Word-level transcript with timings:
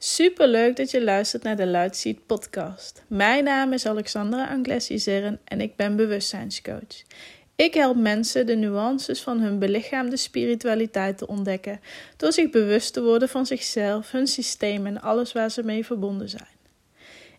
Super 0.00 0.48
leuk 0.48 0.76
dat 0.76 0.90
je 0.90 1.04
luistert 1.04 1.42
naar 1.42 1.56
de 1.56 1.66
Luidseed 1.66 2.26
podcast. 2.26 3.04
Mijn 3.08 3.44
naam 3.44 3.72
is 3.72 3.86
Alexandra 3.86 4.46
Anglesi-Zerren 4.46 5.40
en 5.44 5.60
ik 5.60 5.76
ben 5.76 5.96
bewustzijnscoach. 5.96 7.02
Ik 7.56 7.74
help 7.74 7.96
mensen 7.96 8.46
de 8.46 8.54
nuances 8.54 9.20
van 9.20 9.40
hun 9.40 9.58
belichaamde 9.58 10.16
spiritualiteit 10.16 11.18
te 11.18 11.26
ontdekken 11.26 11.80
door 12.16 12.32
zich 12.32 12.50
bewust 12.50 12.92
te 12.92 13.02
worden 13.02 13.28
van 13.28 13.46
zichzelf, 13.46 14.10
hun 14.10 14.26
systeem 14.26 14.86
en 14.86 15.00
alles 15.00 15.32
waar 15.32 15.50
ze 15.50 15.62
mee 15.62 15.86
verbonden 15.86 16.28
zijn. 16.28 16.56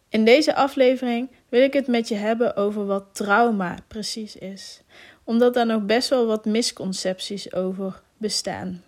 In 0.10 0.26
deze 0.26 0.56
aflevering 0.56 1.30
wil 1.50 1.62
ik 1.62 1.74
het 1.74 1.88
met 1.88 2.08
je 2.08 2.16
hebben 2.16 2.56
over 2.56 2.86
wat 2.86 3.06
trauma 3.12 3.78
precies 3.88 4.36
is, 4.36 4.82
omdat 5.24 5.54
daar 5.54 5.66
nog 5.66 5.86
best 5.86 6.10
wel 6.10 6.26
wat 6.26 6.46
misconcepties 6.46 7.54
over 7.54 8.02
bestaan. 8.18 8.84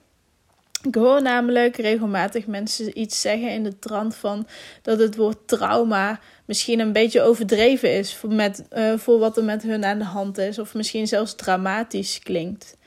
Ik 0.83 0.95
hoor 0.95 1.21
namelijk 1.21 1.75
regelmatig 1.75 2.47
mensen 2.47 2.99
iets 2.99 3.21
zeggen 3.21 3.49
in 3.49 3.63
de 3.63 3.79
trant 3.79 4.15
van 4.15 4.47
dat 4.81 4.99
het 4.99 5.15
woord 5.15 5.47
trauma 5.47 6.19
misschien 6.45 6.79
een 6.79 6.91
beetje 6.91 7.21
overdreven 7.21 7.93
is 7.93 8.15
voor, 8.15 8.33
met, 8.33 8.63
uh, 8.73 8.97
voor 8.97 9.19
wat 9.19 9.37
er 9.37 9.43
met 9.43 9.63
hun 9.63 9.85
aan 9.85 9.97
de 9.97 10.05
hand 10.05 10.37
is, 10.37 10.59
of 10.59 10.73
misschien 10.73 11.07
zelfs 11.07 11.35
dramatisch 11.35 12.19
klinkt. 12.19 12.77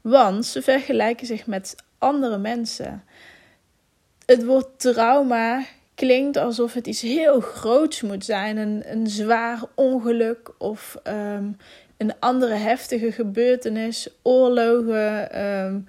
Want 0.00 0.46
ze 0.46 0.62
vergelijken 0.62 1.26
zich 1.26 1.46
met 1.46 1.74
andere 1.98 2.38
mensen. 2.38 3.04
Het 4.26 4.44
woord 4.44 4.68
trauma 4.76 5.64
klinkt 5.94 6.36
alsof 6.36 6.74
het 6.74 6.86
iets 6.86 7.00
heel 7.00 7.40
groots 7.40 8.02
moet 8.02 8.24
zijn, 8.24 8.56
een, 8.56 8.82
een 8.86 9.06
zwaar 9.06 9.62
ongeluk 9.74 10.50
of 10.58 10.96
um, 11.04 11.56
een 11.96 12.12
andere 12.18 12.54
heftige 12.54 13.12
gebeurtenis, 13.12 14.08
oorlogen. 14.22 15.44
Um, 15.44 15.88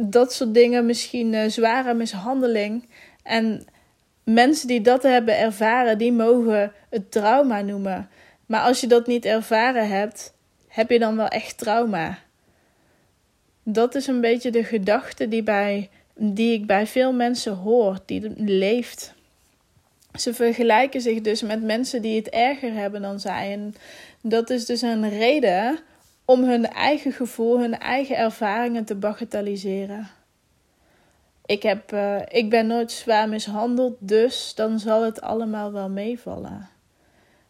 dat 0.00 0.32
soort 0.32 0.54
dingen, 0.54 0.86
misschien 0.86 1.32
uh, 1.32 1.48
zware 1.48 1.94
mishandeling. 1.94 2.88
En 3.22 3.66
mensen 4.24 4.68
die 4.68 4.80
dat 4.80 5.02
hebben 5.02 5.38
ervaren, 5.38 5.98
die 5.98 6.12
mogen 6.12 6.72
het 6.90 7.10
trauma 7.10 7.60
noemen. 7.60 8.08
Maar 8.46 8.60
als 8.60 8.80
je 8.80 8.86
dat 8.86 9.06
niet 9.06 9.24
ervaren 9.24 9.88
hebt, 9.88 10.34
heb 10.68 10.90
je 10.90 10.98
dan 10.98 11.16
wel 11.16 11.28
echt 11.28 11.58
trauma? 11.58 12.18
Dat 13.62 13.94
is 13.94 14.06
een 14.06 14.20
beetje 14.20 14.50
de 14.50 14.64
gedachte 14.64 15.28
die, 15.28 15.42
bij, 15.42 15.90
die 16.14 16.52
ik 16.52 16.66
bij 16.66 16.86
veel 16.86 17.12
mensen 17.12 17.54
hoor, 17.54 17.98
die 18.04 18.32
leeft. 18.36 19.14
Ze 20.14 20.34
vergelijken 20.34 21.00
zich 21.00 21.20
dus 21.20 21.42
met 21.42 21.62
mensen 21.62 22.02
die 22.02 22.16
het 22.16 22.28
erger 22.28 22.72
hebben 22.72 23.02
dan 23.02 23.20
zij. 23.20 23.52
En 23.52 23.74
dat 24.22 24.50
is 24.50 24.66
dus 24.66 24.82
een 24.82 25.08
reden 25.08 25.78
om 26.30 26.44
hun 26.44 26.66
eigen 26.66 27.12
gevoel, 27.12 27.60
hun 27.60 27.78
eigen 27.78 28.16
ervaringen 28.16 28.84
te 28.84 28.94
bagatelliseren. 28.94 30.08
Ik, 31.46 31.62
heb, 31.62 31.92
uh, 31.92 32.20
ik 32.28 32.50
ben 32.50 32.66
nooit 32.66 32.92
zwaar 32.92 33.28
mishandeld, 33.28 33.96
dus 33.98 34.54
dan 34.54 34.78
zal 34.78 35.04
het 35.04 35.20
allemaal 35.20 35.72
wel 35.72 35.88
meevallen. 35.88 36.68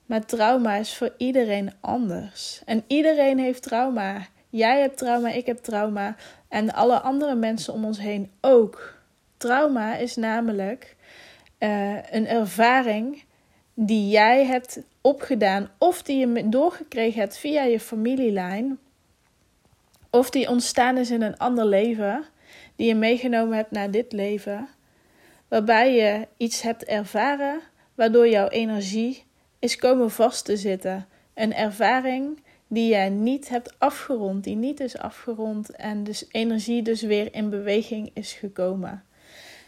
Maar 0.07 0.25
trauma 0.25 0.75
is 0.75 0.97
voor 0.97 1.15
iedereen 1.17 1.73
anders. 1.81 2.63
En 2.65 2.85
iedereen 2.87 3.39
heeft 3.39 3.63
trauma. 3.63 4.27
Jij 4.49 4.81
hebt 4.81 4.97
trauma, 4.97 5.29
ik 5.29 5.47
heb 5.47 5.59
trauma. 5.59 6.17
En 6.49 6.73
alle 6.73 7.01
andere 7.01 7.35
mensen 7.35 7.73
om 7.73 7.85
ons 7.85 7.99
heen 7.99 8.31
ook. 8.41 8.95
Trauma 9.37 9.97
is 9.97 10.17
namelijk 10.17 10.97
uh, 11.59 12.11
een 12.11 12.27
ervaring 12.27 13.23
die 13.75 14.09
jij 14.09 14.45
hebt 14.45 14.81
opgedaan 15.01 15.71
of 15.79 16.03
die 16.03 16.27
je 16.27 16.49
doorgekregen 16.49 17.21
hebt 17.21 17.39
via 17.39 17.63
je 17.63 17.81
familielijn 17.81 18.79
of 20.11 20.31
die 20.31 20.49
ontstaan 20.49 20.97
is 20.97 21.11
in 21.11 21.23
een 21.23 21.39
ander 21.39 21.67
leven, 21.67 22.25
die 22.77 22.87
je 22.87 22.95
meegenomen 22.95 23.57
hebt 23.57 23.71
naar 23.71 23.91
dit 23.91 24.13
leven, 24.13 24.69
waarbij 25.49 25.95
je 25.95 26.27
iets 26.37 26.63
hebt 26.63 26.85
ervaren 26.85 27.61
waardoor 27.95 28.29
jouw 28.29 28.49
energie 28.49 29.25
is 29.59 29.77
komen 29.77 30.11
vast 30.11 30.45
te 30.45 30.57
zitten. 30.57 31.09
Een 31.35 31.55
ervaring 31.55 32.43
die 32.69 32.89
jij 32.89 33.09
niet 33.09 33.49
hebt 33.49 33.75
afgerond, 33.79 34.45
die 34.45 34.57
niet 34.57 34.81
is 34.81 34.99
afgerond 34.99 35.71
en 35.71 36.05
dus 36.05 36.25
energie 36.31 36.83
dus 36.83 37.03
weer 37.03 37.35
in 37.35 37.51
beweging 37.51 38.11
is 38.15 38.33
gekomen. 38.33 39.05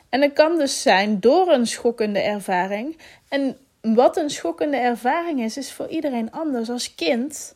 En 0.09 0.23
het 0.23 0.33
kan 0.33 0.59
dus 0.59 0.83
zijn 0.83 1.21
door 1.21 1.49
een 1.49 1.67
schokkende 1.67 2.19
ervaring. 2.19 2.97
En 3.29 3.57
wat 3.81 4.17
een 4.17 4.31
schokkende 4.31 4.77
ervaring 4.77 5.41
is, 5.41 5.57
is 5.57 5.73
voor 5.73 5.89
iedereen 5.89 6.31
anders. 6.31 6.71
Als 6.71 6.95
kind 6.95 7.55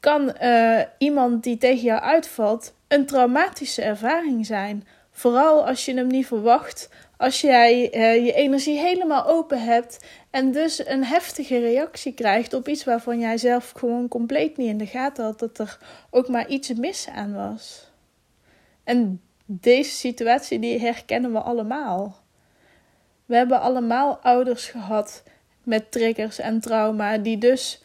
kan 0.00 0.34
uh, 0.42 0.80
iemand 0.98 1.42
die 1.42 1.58
tegen 1.58 1.84
jou 1.84 2.00
uitvalt 2.00 2.74
een 2.88 3.06
traumatische 3.06 3.82
ervaring 3.82 4.46
zijn. 4.46 4.86
Vooral 5.10 5.66
als 5.66 5.84
je 5.84 5.94
hem 5.94 6.06
niet 6.06 6.26
verwacht, 6.26 6.88
als 7.16 7.40
jij 7.40 7.94
uh, 7.96 8.24
je 8.24 8.32
energie 8.32 8.78
helemaal 8.78 9.26
open 9.26 9.62
hebt 9.62 10.04
en 10.30 10.52
dus 10.52 10.86
een 10.86 11.04
heftige 11.04 11.58
reactie 11.58 12.12
krijgt 12.14 12.54
op 12.54 12.68
iets 12.68 12.84
waarvan 12.84 13.18
jij 13.18 13.38
zelf 13.38 13.70
gewoon 13.76 14.08
compleet 14.08 14.56
niet 14.56 14.68
in 14.68 14.78
de 14.78 14.86
gaten 14.86 15.24
had 15.24 15.38
dat 15.38 15.58
er 15.58 15.78
ook 16.10 16.28
maar 16.28 16.48
iets 16.48 16.72
mis 16.72 17.08
aan 17.14 17.34
was. 17.34 17.90
En 18.84 19.20
deze 19.44 19.90
situatie 19.90 20.58
die 20.58 20.80
herkennen 20.80 21.32
we 21.32 21.38
allemaal. 21.38 22.22
We 23.24 23.36
hebben 23.36 23.60
allemaal 23.60 24.18
ouders 24.22 24.66
gehad 24.66 25.22
met 25.64 25.90
triggers 25.90 26.38
en 26.38 26.60
trauma, 26.60 27.18
die 27.18 27.38
dus 27.38 27.82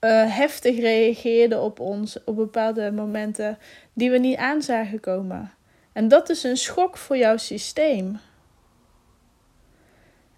uh, 0.00 0.36
heftig 0.36 0.78
reageerden 0.78 1.62
op 1.62 1.80
ons 1.80 2.24
op 2.24 2.36
bepaalde 2.36 2.90
momenten 2.90 3.58
die 3.92 4.10
we 4.10 4.18
niet 4.18 4.36
aan 4.36 4.62
zagen 4.62 5.00
komen. 5.00 5.52
En 5.92 6.08
dat 6.08 6.28
is 6.28 6.42
een 6.42 6.56
schok 6.56 6.96
voor 6.96 7.16
jouw 7.16 7.36
systeem. 7.36 8.18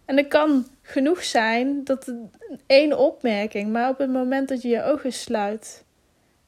En 0.04 0.16
het 0.16 0.28
kan 0.28 0.66
genoeg 0.82 1.24
zijn 1.24 1.84
dat 1.84 2.06
het 2.06 2.16
één 2.66 2.98
opmerking, 2.98 3.72
maar 3.72 3.88
op 3.88 3.98
het 3.98 4.10
moment 4.10 4.48
dat 4.48 4.62
je 4.62 4.68
je 4.68 4.82
ogen 4.82 5.12
sluit 5.12 5.84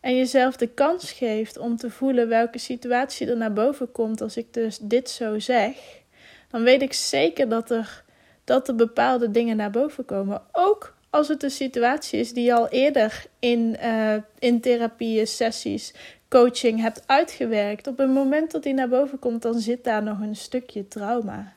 en 0.00 0.16
jezelf 0.16 0.56
de 0.56 0.66
kans 0.68 1.12
geeft 1.12 1.58
om 1.58 1.76
te 1.76 1.90
voelen 1.90 2.28
welke 2.28 2.58
situatie 2.58 3.30
er 3.30 3.36
naar 3.36 3.52
boven 3.52 3.92
komt 3.92 4.20
als 4.20 4.36
ik 4.36 4.52
dus 4.52 4.78
dit 4.78 5.10
zo 5.10 5.38
zeg, 5.38 5.76
dan 6.50 6.62
weet 6.62 6.82
ik 6.82 6.92
zeker 6.92 7.48
dat 7.48 7.70
er 7.70 8.01
dat 8.44 8.68
er 8.68 8.74
bepaalde 8.74 9.30
dingen 9.30 9.56
naar 9.56 9.70
boven 9.70 10.04
komen. 10.04 10.42
Ook 10.52 10.94
als 11.10 11.28
het 11.28 11.42
een 11.42 11.50
situatie 11.50 12.20
is 12.20 12.32
die 12.32 12.44
je 12.44 12.54
al 12.54 12.68
eerder 12.68 13.24
in, 13.38 13.76
uh, 13.84 14.14
in 14.38 14.60
therapie, 14.60 15.26
sessies, 15.26 15.94
coaching 16.28 16.80
hebt 16.80 17.02
uitgewerkt. 17.06 17.86
Op 17.86 17.98
het 17.98 18.08
moment 18.08 18.50
dat 18.50 18.62
die 18.62 18.74
naar 18.74 18.88
boven 18.88 19.18
komt, 19.18 19.42
dan 19.42 19.58
zit 19.58 19.84
daar 19.84 20.02
nog 20.02 20.20
een 20.20 20.36
stukje 20.36 20.88
trauma. 20.88 21.52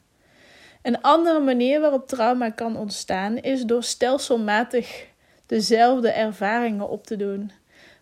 Een 0.81 1.01
andere 1.01 1.40
manier 1.40 1.79
waarop 1.79 2.07
trauma 2.07 2.50
kan 2.50 2.78
ontstaan 2.78 3.38
is 3.38 3.63
door 3.63 3.84
stelselmatig 3.84 5.06
dezelfde 5.46 6.09
ervaringen 6.09 6.90
op 6.90 7.06
te 7.07 7.16
doen. 7.16 7.52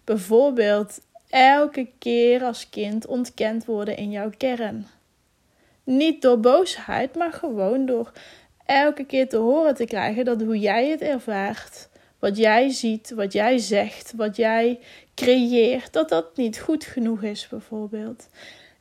Bijvoorbeeld 0.03 0.99
elke 1.29 1.87
keer 1.99 2.43
als 2.43 2.69
kind 2.69 3.05
ontkend 3.05 3.65
worden 3.65 3.97
in 3.97 4.11
jouw 4.11 4.29
kern. 4.37 4.87
Niet 5.83 6.21
door 6.21 6.39
boosheid, 6.39 7.15
maar 7.15 7.33
gewoon 7.33 7.85
door 7.85 8.11
elke 8.65 9.03
keer 9.03 9.29
te 9.29 9.37
horen 9.37 9.75
te 9.75 9.85
krijgen 9.85 10.25
dat 10.25 10.41
hoe 10.41 10.59
jij 10.59 10.89
het 10.89 11.01
ervaart, 11.01 11.89
wat 12.19 12.37
jij 12.37 12.69
ziet, 12.69 13.11
wat 13.15 13.33
jij 13.33 13.57
zegt, 13.57 14.13
wat 14.15 14.35
jij 14.35 14.79
creëert, 15.15 15.93
dat 15.93 16.09
dat 16.09 16.37
niet 16.37 16.59
goed 16.59 16.85
genoeg 16.85 17.23
is, 17.23 17.47
bijvoorbeeld. 17.47 18.29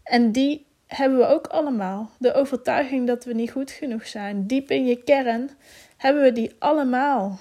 En 0.03 0.33
die 0.33 0.67
hebben 0.87 1.19
we 1.19 1.27
ook 1.27 1.47
allemaal. 1.47 2.11
De 2.19 2.35
overtuiging 2.35 3.07
dat 3.07 3.25
we 3.25 3.33
niet 3.33 3.51
goed 3.51 3.71
genoeg 3.71 4.07
zijn. 4.07 4.47
Diep 4.47 4.71
in 4.71 4.87
je 4.87 5.03
kern 5.03 5.51
hebben 5.97 6.23
we 6.23 6.33
die 6.33 6.53
allemaal. 6.59 7.39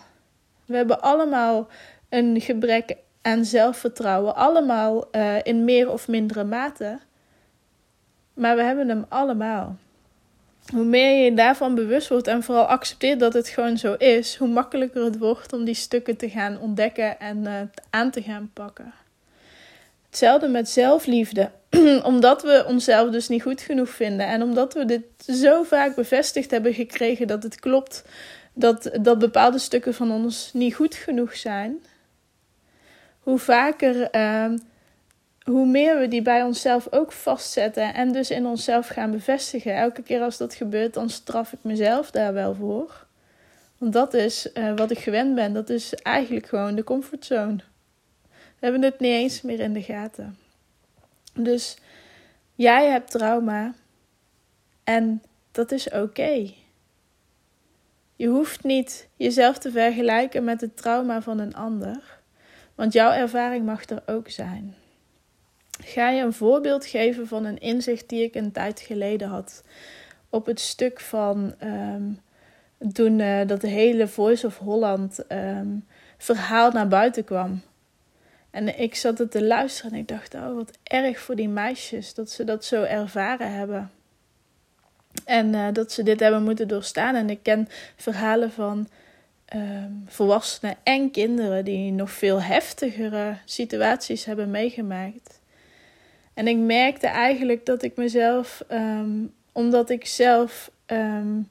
We 0.66 0.76
hebben 0.76 1.02
allemaal 1.02 1.68
een 2.10 2.42
gebrek 2.42 2.96
aan 3.22 3.46
zelfvertrouwen, 3.46 4.36
allemaal 4.36 5.08
uh, 5.12 5.36
in 5.44 5.64
meer 5.64 5.92
of 5.92 6.08
mindere 6.08 6.44
mate. 6.44 7.00
Maar 8.34 8.56
we 8.56 8.62
hebben 8.62 8.88
hem 8.88 9.06
allemaal 9.10 9.76
hoe 10.72 10.84
meer 10.84 11.24
je 11.24 11.34
daarvan 11.34 11.76
bewust 11.76 12.08
wordt 12.08 12.28
en 12.28 12.44
vooral 12.44 12.66
accepteert 12.66 13.20
dat 13.20 13.34
het 13.34 13.48
gewoon 13.48 13.78
zo 13.78 13.94
is, 13.94 14.36
hoe 14.36 14.48
makkelijker 14.48 15.04
het 15.04 15.18
wordt 15.18 15.54
om 15.54 15.64
die 15.64 15.74
stukken 15.74 16.18
te 16.18 16.30
gaan 16.30 16.60
ontdekken 16.60 17.20
en 17.20 17.38
uh, 17.38 17.62
aan 17.90 18.12
te 18.12 18.22
gaan 18.22 18.50
pakken. 18.54 18.94
Hetzelfde 20.10 20.48
met 20.48 20.70
zelfliefde. 20.70 21.52
omdat 22.04 22.42
we 22.44 22.66
onszelf 22.68 23.10
dus 23.10 23.28
niet 23.28 23.42
goed 23.42 23.62
genoeg 23.62 23.90
vinden 23.90 24.28
en 24.28 24.44
omdat 24.44 24.74
we 24.74 24.86
dit 24.86 25.04
zo 25.26 25.64
vaak 25.64 25.96
bevestigd 25.96 26.52
hebben 26.52 26.74
gekregen 26.74 27.28
dat 27.28 27.44
het 27.44 27.60
klopt 27.60 28.04
dat, 28.54 28.90
dat 29.02 29.20
bepaalde 29.20 29.60
stukken 29.60 29.94
van 29.94 30.12
ons 30.12 30.50
niet 30.54 30.76
goed 30.76 30.96
genoeg 30.96 31.36
zijn. 31.36 31.84
Hoe 33.20 33.38
vaker 33.38 34.16
uh, 34.16 34.52
hoe 35.44 35.66
meer 35.66 36.00
we 36.00 36.08
die 36.08 36.22
bij 36.22 36.44
onszelf 36.44 36.88
ook 36.92 37.12
vastzetten 37.12 37.94
en 37.94 38.12
dus 38.12 38.32
in 38.32 38.46
onszelf 38.46 38.88
gaan 38.88 39.12
bevestigen. 39.12 39.76
Elke 39.76 40.02
keer 40.02 40.22
als 40.22 40.38
dat 40.38 40.54
gebeurt, 40.54 40.94
dan 40.94 41.10
straf 41.10 41.54
ik 41.54 41.60
mezelf 41.62 42.12
daar 42.12 42.34
wel 42.34 42.56
voor. 42.56 43.06
Want 43.78 43.94
dat 43.94 44.14
is 44.14 44.50
uh, 44.54 44.76
wat 44.76 44.92
ik 44.92 45.00
gewend 45.00 45.36
ben. 45.36 45.54
Dat 45.54 45.70
is 45.70 45.94
eigenlijk 45.94 46.48
gewoon 46.48 46.76
de 46.76 46.84
comfortzone. 46.84 47.60
We 48.30 48.68
hebben 48.68 48.82
het 48.82 49.00
niet 49.00 49.12
eens 49.12 49.42
meer 49.42 49.60
in 49.60 49.74
de 49.74 49.82
gaten. 49.82 50.38
Dus 51.34 51.78
jij 52.56 52.88
hebt 52.88 53.12
trauma 53.12 53.74
en 54.84 55.24
dat 55.52 55.72
is 55.72 55.90
oké. 55.90 56.52
Je 58.16 58.28
hoeft 58.28 58.64
niet 58.64 59.08
jezelf 59.16 59.58
te 59.58 59.72
vergelijken 59.72 60.44
met 60.44 60.62
het 60.62 60.78
trauma 60.78 61.22
van 61.22 61.40
een 61.40 61.56
ander, 61.56 62.20
want 62.76 62.94
jouw 62.94 63.12
ervaring 63.12 63.66
mag 63.66 63.90
er 63.90 64.04
ook 64.06 64.30
zijn. 64.30 64.76
Ga 65.84 66.10
je 66.10 66.22
een 66.22 66.34
voorbeeld 66.34 66.86
geven 66.86 67.28
van 67.28 67.46
een 67.46 67.60
inzicht 67.60 68.10
die 68.10 68.24
ik 68.24 68.36
een 68.36 68.52
tijd 68.52 68.80
geleden 68.80 69.28
had 69.28 69.64
op 70.30 70.46
het 70.46 70.60
stuk 70.60 71.00
van 71.00 71.54
ehm, 71.58 72.04
toen 72.94 73.20
uh, 73.20 73.48
dat 73.48 73.62
hele 73.62 74.08
Voice 74.08 74.46
of 74.46 74.58
Holland 74.58 75.28
ehm, 75.28 75.68
verhaal 76.18 76.72
naar 76.72 76.88
buiten 76.88 77.24
kwam. 77.24 77.62
En 78.50 78.80
ik 78.80 78.96
zat 78.96 79.18
het 79.18 79.32
te 79.32 79.44
luisteren 79.44 79.92
en 79.92 79.98
ik 79.98 80.08
dacht, 80.08 80.34
oh 80.34 80.56
wat 80.56 80.72
erg 80.84 81.20
voor 81.20 81.36
die 81.36 81.50
meisjes 81.50 82.14
dat 82.14 82.30
ze 82.30 82.44
dat 82.44 82.66
zo 82.66 82.84
ervaren 82.84 83.54
hebben. 83.54 83.92
En 85.26 85.54
uh, 85.54 85.68
dat 85.74 85.92
ze 85.92 86.04
dit 86.04 86.20
hebben 86.20 86.44
moeten 86.44 86.68
doorstaan. 86.68 87.16
En 87.16 87.30
ik 87.30 87.44
ken 87.44 87.68
verhalen 87.96 88.52
van 88.52 88.88
um, 89.56 90.04
volwassenen 90.08 90.76
en 90.84 91.12
kinderen 91.12 91.66
die 91.66 91.92
nog 91.92 92.12
veel 92.12 92.42
heftigere 92.42 93.38
situaties 93.46 94.26
hebben 94.26 94.52
meegemaakt. 94.52 95.41
En 96.34 96.48
ik 96.48 96.58
merkte 96.58 97.08
eigenlijk 97.08 97.66
dat 97.66 97.84
ik 97.84 97.96
mezelf, 97.96 98.64
um, 98.72 99.34
omdat 99.52 99.90
ik 99.90 100.06
zelf 100.06 100.72
um, 100.88 101.50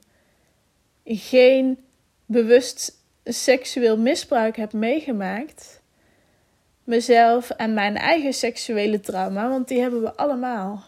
geen 1.05 1.77
bewust 2.25 2.99
seksueel 3.23 3.97
misbruik 3.97 4.57
heb 4.57 4.73
meegemaakt, 4.73 5.81
mezelf 6.83 7.49
en 7.49 7.73
mijn 7.73 7.95
eigen 7.95 8.33
seksuele 8.33 8.99
trauma, 8.99 9.49
want 9.49 9.67
die 9.67 9.79
hebben 9.79 10.01
we 10.01 10.15
allemaal. 10.15 10.83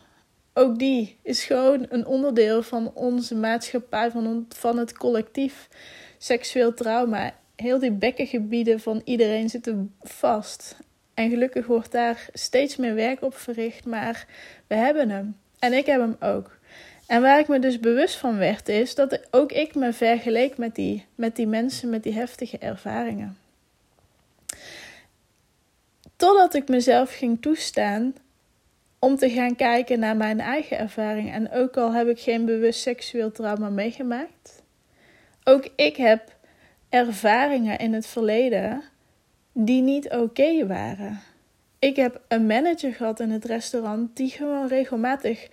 Ook 0.53 0.79
die 0.79 1.17
is 1.21 1.43
gewoon 1.43 1.85
een 1.89 2.05
onderdeel 2.05 2.63
van 2.63 2.91
onze 2.93 3.35
maatschappij, 3.35 4.11
van, 4.11 4.45
van 4.55 4.77
het 4.77 4.97
collectief 4.97 5.69
seksueel 6.17 6.73
trauma. 6.73 7.33
Heel 7.55 7.79
die 7.79 7.91
bekkengebieden 7.91 8.79
van 8.79 9.01
iedereen 9.03 9.49
zitten 9.49 9.95
vast. 10.01 10.77
En 11.13 11.29
gelukkig 11.29 11.65
wordt 11.65 11.91
daar 11.91 12.29
steeds 12.33 12.75
meer 12.75 12.95
werk 12.95 13.21
op 13.21 13.35
verricht, 13.35 13.85
maar 13.85 14.25
we 14.67 14.75
hebben 14.75 15.09
hem. 15.09 15.37
En 15.59 15.73
ik 15.73 15.85
heb 15.85 15.99
hem 15.99 16.15
ook. 16.19 16.57
En 17.07 17.21
waar 17.21 17.39
ik 17.39 17.47
me 17.47 17.59
dus 17.59 17.79
bewust 17.79 18.15
van 18.15 18.37
werd, 18.37 18.69
is 18.69 18.95
dat 18.95 19.19
ook 19.31 19.51
ik 19.51 19.75
me 19.75 19.93
vergeleek 19.93 20.57
met 20.57 20.75
die, 20.75 21.05
met 21.15 21.35
die 21.35 21.47
mensen 21.47 21.89
met 21.89 22.03
die 22.03 22.13
heftige 22.13 22.57
ervaringen. 22.57 23.37
Totdat 26.15 26.53
ik 26.53 26.67
mezelf 26.67 27.15
ging 27.15 27.41
toestaan 27.41 28.13
om 28.99 29.15
te 29.15 29.29
gaan 29.29 29.55
kijken 29.55 29.99
naar 29.99 30.17
mijn 30.17 30.39
eigen 30.39 30.77
ervaring. 30.77 31.31
En 31.31 31.51
ook 31.51 31.77
al 31.77 31.93
heb 31.93 32.07
ik 32.07 32.19
geen 32.19 32.45
bewust 32.45 32.81
seksueel 32.81 33.31
trauma 33.31 33.69
meegemaakt, 33.69 34.63
ook 35.43 35.69
ik 35.75 35.95
heb 35.95 36.35
ervaringen 36.89 37.79
in 37.79 37.93
het 37.93 38.07
verleden 38.07 38.83
die 39.53 39.81
niet 39.81 40.11
oké 40.11 40.67
waren. 40.67 41.21
Ik 41.79 41.95
heb 41.95 42.21
een 42.27 42.45
manager 42.45 42.93
gehad 42.93 43.19
in 43.19 43.29
het 43.29 43.45
restaurant 43.45 44.15
die 44.17 44.29
gewoon 44.29 44.67
regelmatig, 44.67 45.49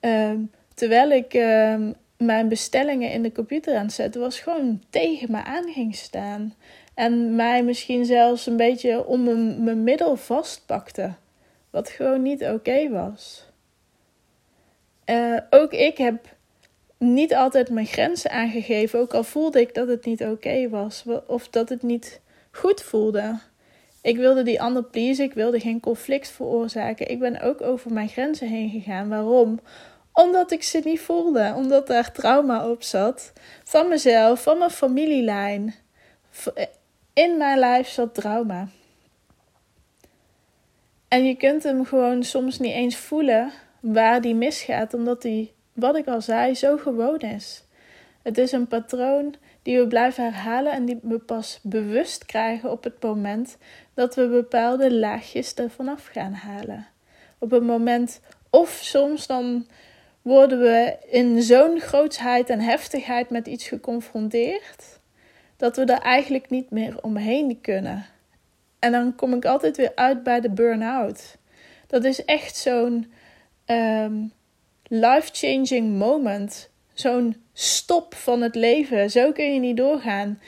uh, 0.00 0.32
terwijl 0.74 1.10
ik 1.10 1.34
uh, 1.34 1.76
mijn 2.16 2.48
bestellingen 2.48 3.10
in 3.10 3.22
de 3.22 3.32
computer 3.32 3.76
aan 3.76 3.84
het 3.84 3.92
zetten 3.92 4.20
was, 4.20 4.40
gewoon 4.40 4.82
tegen 4.90 5.30
me 5.30 5.44
aan 5.44 5.72
ging 5.72 5.94
staan. 5.94 6.54
En 6.94 7.34
mij 7.36 7.62
misschien 7.62 8.04
zelfs 8.04 8.46
een 8.46 8.56
beetje 8.56 9.06
om 9.06 9.22
mijn, 9.64 9.84
middel 9.84 10.16
vastpakte. 10.16 11.12
Wat 11.70 11.88
gewoon 11.88 12.22
niet 12.22 12.44
oké 12.44 12.88
was. 12.88 13.46
Uh, 15.06 15.38
ook 15.50 15.72
ik 15.72 15.98
heb 15.98 16.36
niet 16.98 17.34
altijd 17.34 17.70
mijn 17.70 17.86
grenzen 17.86 18.30
aangegeven, 18.30 18.98
ook 18.98 19.14
al 19.14 19.24
voelde 19.24 19.60
ik 19.60 19.74
dat 19.74 19.88
het 19.88 20.04
niet 20.04 20.24
oké 20.24 20.68
was 20.68 21.04
of 21.26 21.48
dat 21.48 21.68
het 21.68 21.82
niet 21.82 22.20
goed 22.52 22.82
voelde. 22.82 23.38
Ik 24.02 24.16
wilde 24.16 24.42
die 24.42 24.62
ander 24.62 24.84
pleasen, 24.84 25.24
ik 25.24 25.34
wilde 25.34 25.60
geen 25.60 25.80
conflict 25.80 26.28
veroorzaken. 26.28 27.10
Ik 27.10 27.18
ben 27.18 27.40
ook 27.40 27.60
over 27.60 27.92
mijn 27.92 28.08
grenzen 28.08 28.48
heen 28.48 28.70
gegaan. 28.70 29.08
Waarom? 29.08 29.60
Omdat 30.12 30.50
ik 30.50 30.62
ze 30.62 30.80
niet 30.84 31.00
voelde, 31.00 31.52
omdat 31.56 31.86
daar 31.86 32.12
trauma 32.12 32.68
op 32.68 32.82
zat. 32.82 33.32
Van 33.64 33.88
mezelf, 33.88 34.42
van 34.42 34.58
mijn 34.58 34.70
familielijn. 34.70 35.74
In 37.12 37.36
mijn 37.36 37.58
lijf 37.58 37.88
zat 37.88 38.14
trauma. 38.14 38.68
En 41.08 41.24
je 41.24 41.34
kunt 41.34 41.62
hem 41.62 41.84
gewoon 41.84 42.24
soms 42.24 42.58
niet 42.58 42.72
eens 42.72 42.96
voelen 42.96 43.52
waar 43.80 44.20
die 44.20 44.34
misgaat, 44.34 44.94
omdat 44.94 45.22
die, 45.22 45.52
wat 45.72 45.96
ik 45.96 46.06
al 46.06 46.20
zei, 46.20 46.54
zo 46.54 46.76
gewoon 46.76 47.18
is. 47.18 47.64
Het 48.22 48.38
is 48.38 48.52
een 48.52 48.66
patroon 48.66 49.34
die 49.62 49.78
we 49.78 49.86
blijven 49.86 50.24
herhalen 50.24 50.72
en 50.72 50.84
die 50.84 50.98
we 51.02 51.18
pas 51.18 51.60
bewust 51.62 52.26
krijgen 52.26 52.70
op 52.70 52.84
het 52.84 53.02
moment 53.02 53.56
dat 53.94 54.14
we 54.14 54.28
bepaalde 54.28 54.94
laagjes 54.94 55.54
ervan 55.54 55.88
af 55.88 56.06
gaan 56.06 56.32
halen. 56.32 56.86
Op 57.38 57.50
het 57.50 57.62
moment, 57.62 58.20
of 58.50 58.70
soms 58.70 59.26
dan 59.26 59.66
worden 60.22 60.58
we 60.58 60.96
in 61.10 61.42
zo'n 61.42 61.80
grootsheid 61.80 62.50
en 62.50 62.60
heftigheid 62.60 63.30
met 63.30 63.46
iets 63.46 63.68
geconfronteerd, 63.68 65.00
dat 65.56 65.76
we 65.76 65.84
er 65.84 66.00
eigenlijk 66.00 66.50
niet 66.50 66.70
meer 66.70 67.02
omheen 67.02 67.60
kunnen. 67.60 68.06
En 68.78 68.92
dan 68.92 69.14
kom 69.14 69.34
ik 69.34 69.44
altijd 69.44 69.76
weer 69.76 69.92
uit 69.94 70.22
bij 70.22 70.40
de 70.40 70.50
burn-out. 70.50 71.36
Dat 71.86 72.04
is 72.04 72.24
echt 72.24 72.56
zo'n 72.56 73.12
um, 73.66 74.32
life-changing 74.82 75.98
moment. 75.98 76.70
Zo'n 76.92 77.41
stop 77.52 78.14
van 78.14 78.40
het 78.40 78.54
leven. 78.54 79.10
Zo 79.10 79.32
kun 79.32 79.54
je 79.54 79.60
niet 79.60 79.76
doorgaan. 79.76 80.40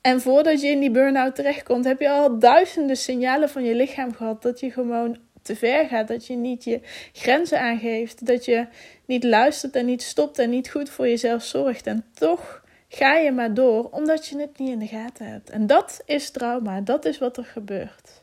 En 0.00 0.20
voordat 0.20 0.60
je 0.60 0.68
in 0.68 0.80
die 0.80 0.90
burn-out 0.90 1.34
terechtkomt, 1.34 1.84
heb 1.84 2.00
je 2.00 2.10
al 2.10 2.38
duizenden 2.38 2.96
signalen 2.96 3.48
van 3.48 3.64
je 3.64 3.74
lichaam 3.74 4.14
gehad 4.14 4.42
dat 4.42 4.60
je 4.60 4.70
gewoon 4.70 5.18
te 5.42 5.56
ver 5.56 5.88
gaat. 5.88 6.08
Dat 6.08 6.26
je 6.26 6.34
niet 6.34 6.64
je 6.64 6.80
grenzen 7.12 7.60
aangeeft. 7.60 8.26
Dat 8.26 8.44
je 8.44 8.66
niet 9.04 9.24
luistert 9.24 9.76
en 9.76 9.86
niet 9.86 10.02
stopt 10.02 10.38
en 10.38 10.50
niet 10.50 10.70
goed 10.70 10.90
voor 10.90 11.08
jezelf 11.08 11.42
zorgt. 11.42 11.86
En 11.86 12.04
toch 12.14 12.62
ga 12.88 13.16
je 13.16 13.32
maar 13.32 13.54
door 13.54 13.88
omdat 13.90 14.26
je 14.26 14.38
het 14.38 14.58
niet 14.58 14.68
in 14.68 14.78
de 14.78 14.86
gaten 14.86 15.26
hebt. 15.26 15.50
En 15.50 15.66
dat 15.66 16.02
is 16.06 16.30
trauma, 16.30 16.80
dat 16.80 17.04
is 17.04 17.18
wat 17.18 17.36
er 17.36 17.44
gebeurt. 17.44 18.22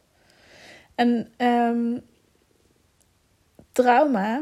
En 0.96 1.32
um, 1.38 2.02
trauma 3.72 4.42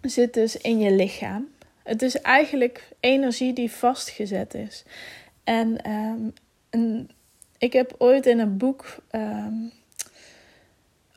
zit 0.00 0.34
dus 0.34 0.56
in 0.56 0.78
je 0.78 0.92
lichaam. 0.92 1.48
Het 1.88 2.02
is 2.02 2.20
eigenlijk 2.20 2.88
energie 3.00 3.52
die 3.52 3.70
vastgezet 3.70 4.54
is. 4.54 4.84
En, 5.44 5.82
en 6.70 7.10
ik 7.58 7.72
heb 7.72 7.94
ooit 7.98 8.26
in 8.26 8.38
een 8.38 8.56
boek 8.56 8.96
um, 9.12 9.72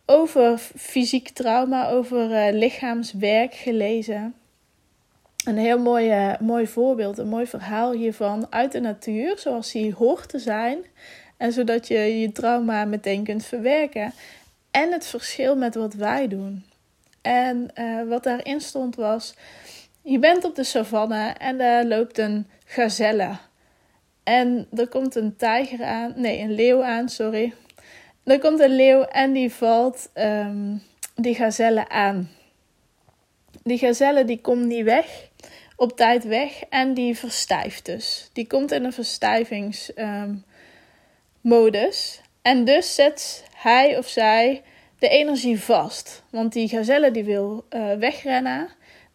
over 0.06 0.58
fysiek 0.58 1.30
trauma, 1.30 1.90
over 1.90 2.30
uh, 2.30 2.54
lichaamswerk 2.54 3.54
gelezen 3.54 4.36
een 5.44 5.58
heel 5.58 5.80
mooi, 5.80 6.30
uh, 6.30 6.40
mooi 6.40 6.68
voorbeeld, 6.68 7.18
een 7.18 7.28
mooi 7.28 7.48
verhaal 7.48 7.92
hiervan 7.92 8.48
uit 8.50 8.72
de 8.72 8.80
natuur, 8.80 9.38
zoals 9.38 9.72
die 9.72 9.94
hoort 9.94 10.30
te 10.30 10.40
zijn. 10.40 10.80
En 11.38 11.52
zodat 11.52 11.88
je 11.88 12.20
je 12.20 12.32
trauma 12.32 12.86
meteen 12.86 13.24
kunt 13.24 13.46
verwerken. 13.46 14.14
En 14.72 14.92
het 14.92 15.06
verschil 15.06 15.56
met 15.56 15.76
wat 15.76 15.94
wij 15.94 16.28
doen. 16.28 16.64
En 17.22 17.70
uh, 17.76 18.08
wat 18.08 18.24
daarin 18.24 18.62
stond 18.62 18.96
was: 18.96 19.34
je 20.04 20.20
bent 20.20 20.46
op 20.46 20.56
de 20.56 20.64
savanne 20.64 21.34
en 21.38 21.58
daar 21.58 21.86
loopt 21.86 22.18
een 22.18 22.48
gazelle. 22.66 23.38
En 24.24 24.68
er 24.74 24.88
komt 24.88 25.16
een 25.16 25.36
tijger 25.36 25.84
aan, 25.84 26.14
nee, 26.16 26.40
een 26.40 26.54
leeuw 26.54 26.84
aan, 26.84 27.10
sorry. 27.10 27.54
Er 28.24 28.40
komt 28.40 28.60
een 28.60 28.76
leeuw 28.76 29.04
en 29.04 29.32
die 29.32 29.54
valt 29.54 30.10
um, 30.14 30.82
die 31.16 31.36
gazelle 31.36 31.90
aan. 31.90 32.30
Die 33.64 33.78
gazelle 33.78 34.26
die 34.26 34.42
komt 34.42 34.66
niet 34.66 34.84
weg 34.84 35.30
op 35.76 35.98
tijd 35.98 36.24
weg 36.24 36.64
en 36.70 36.94
die 36.94 37.18
verstijft 37.18 37.86
dus. 37.86 38.30
Die 38.34 38.48
komt 38.48 38.72
in 38.72 38.84
een 38.84 38.94
verstijvingsmodus. 38.94 39.84
Um, 41.44 42.30
en 42.42 42.66
dus 42.66 42.96
zet 42.96 43.46
hij 43.56 43.98
of 43.98 44.08
zij 44.08 44.62
de 45.00 45.10
energie 45.10 45.62
vast. 45.62 46.24
Want 46.30 46.54
die 46.54 46.68
gazelle 46.68 47.12
die 47.12 47.24
wil 47.24 47.66
uh, 47.70 47.94
wegrennen. 47.94 48.70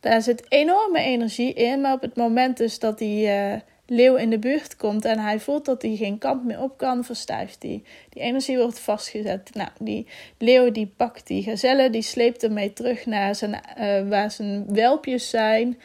Daar 0.07 0.23
zit 0.23 0.47
enorme 0.49 1.01
energie 1.01 1.53
in. 1.53 1.81
Maar 1.81 1.93
op 1.93 2.01
het 2.01 2.17
moment 2.17 2.57
dus 2.57 2.79
dat 2.79 2.99
die 2.99 3.27
uh, 3.27 3.55
leeuw 3.87 4.15
in 4.15 4.31
de 4.31 4.39
buurt 4.39 4.77
komt 4.77 5.05
en 5.05 5.19
hij 5.19 5.41
voelt 5.41 5.65
dat 5.65 5.83
hij 5.83 5.97
geen 5.97 6.19
kant 6.19 6.45
meer 6.45 6.63
op 6.63 6.79
kan, 6.79 7.05
verstijft 7.05 7.63
hij. 7.63 7.83
Die 8.09 8.23
energie 8.23 8.59
wordt 8.59 8.79
vastgezet. 8.79 9.51
Nou, 9.55 9.69
die 9.79 10.07
leeuw 10.39 10.71
die 10.71 10.93
pakt 10.97 11.27
die 11.27 11.43
gazelle, 11.43 11.91
die 11.91 12.03
sleept 12.03 12.43
hem 12.43 12.53
mee 12.53 12.73
terug 12.73 13.07
naar 13.07 13.35
zijn, 13.35 13.61
uh, 13.79 14.09
waar 14.09 14.31
zijn 14.31 14.75
welpjes 14.75 15.31
zijn. 15.31 15.79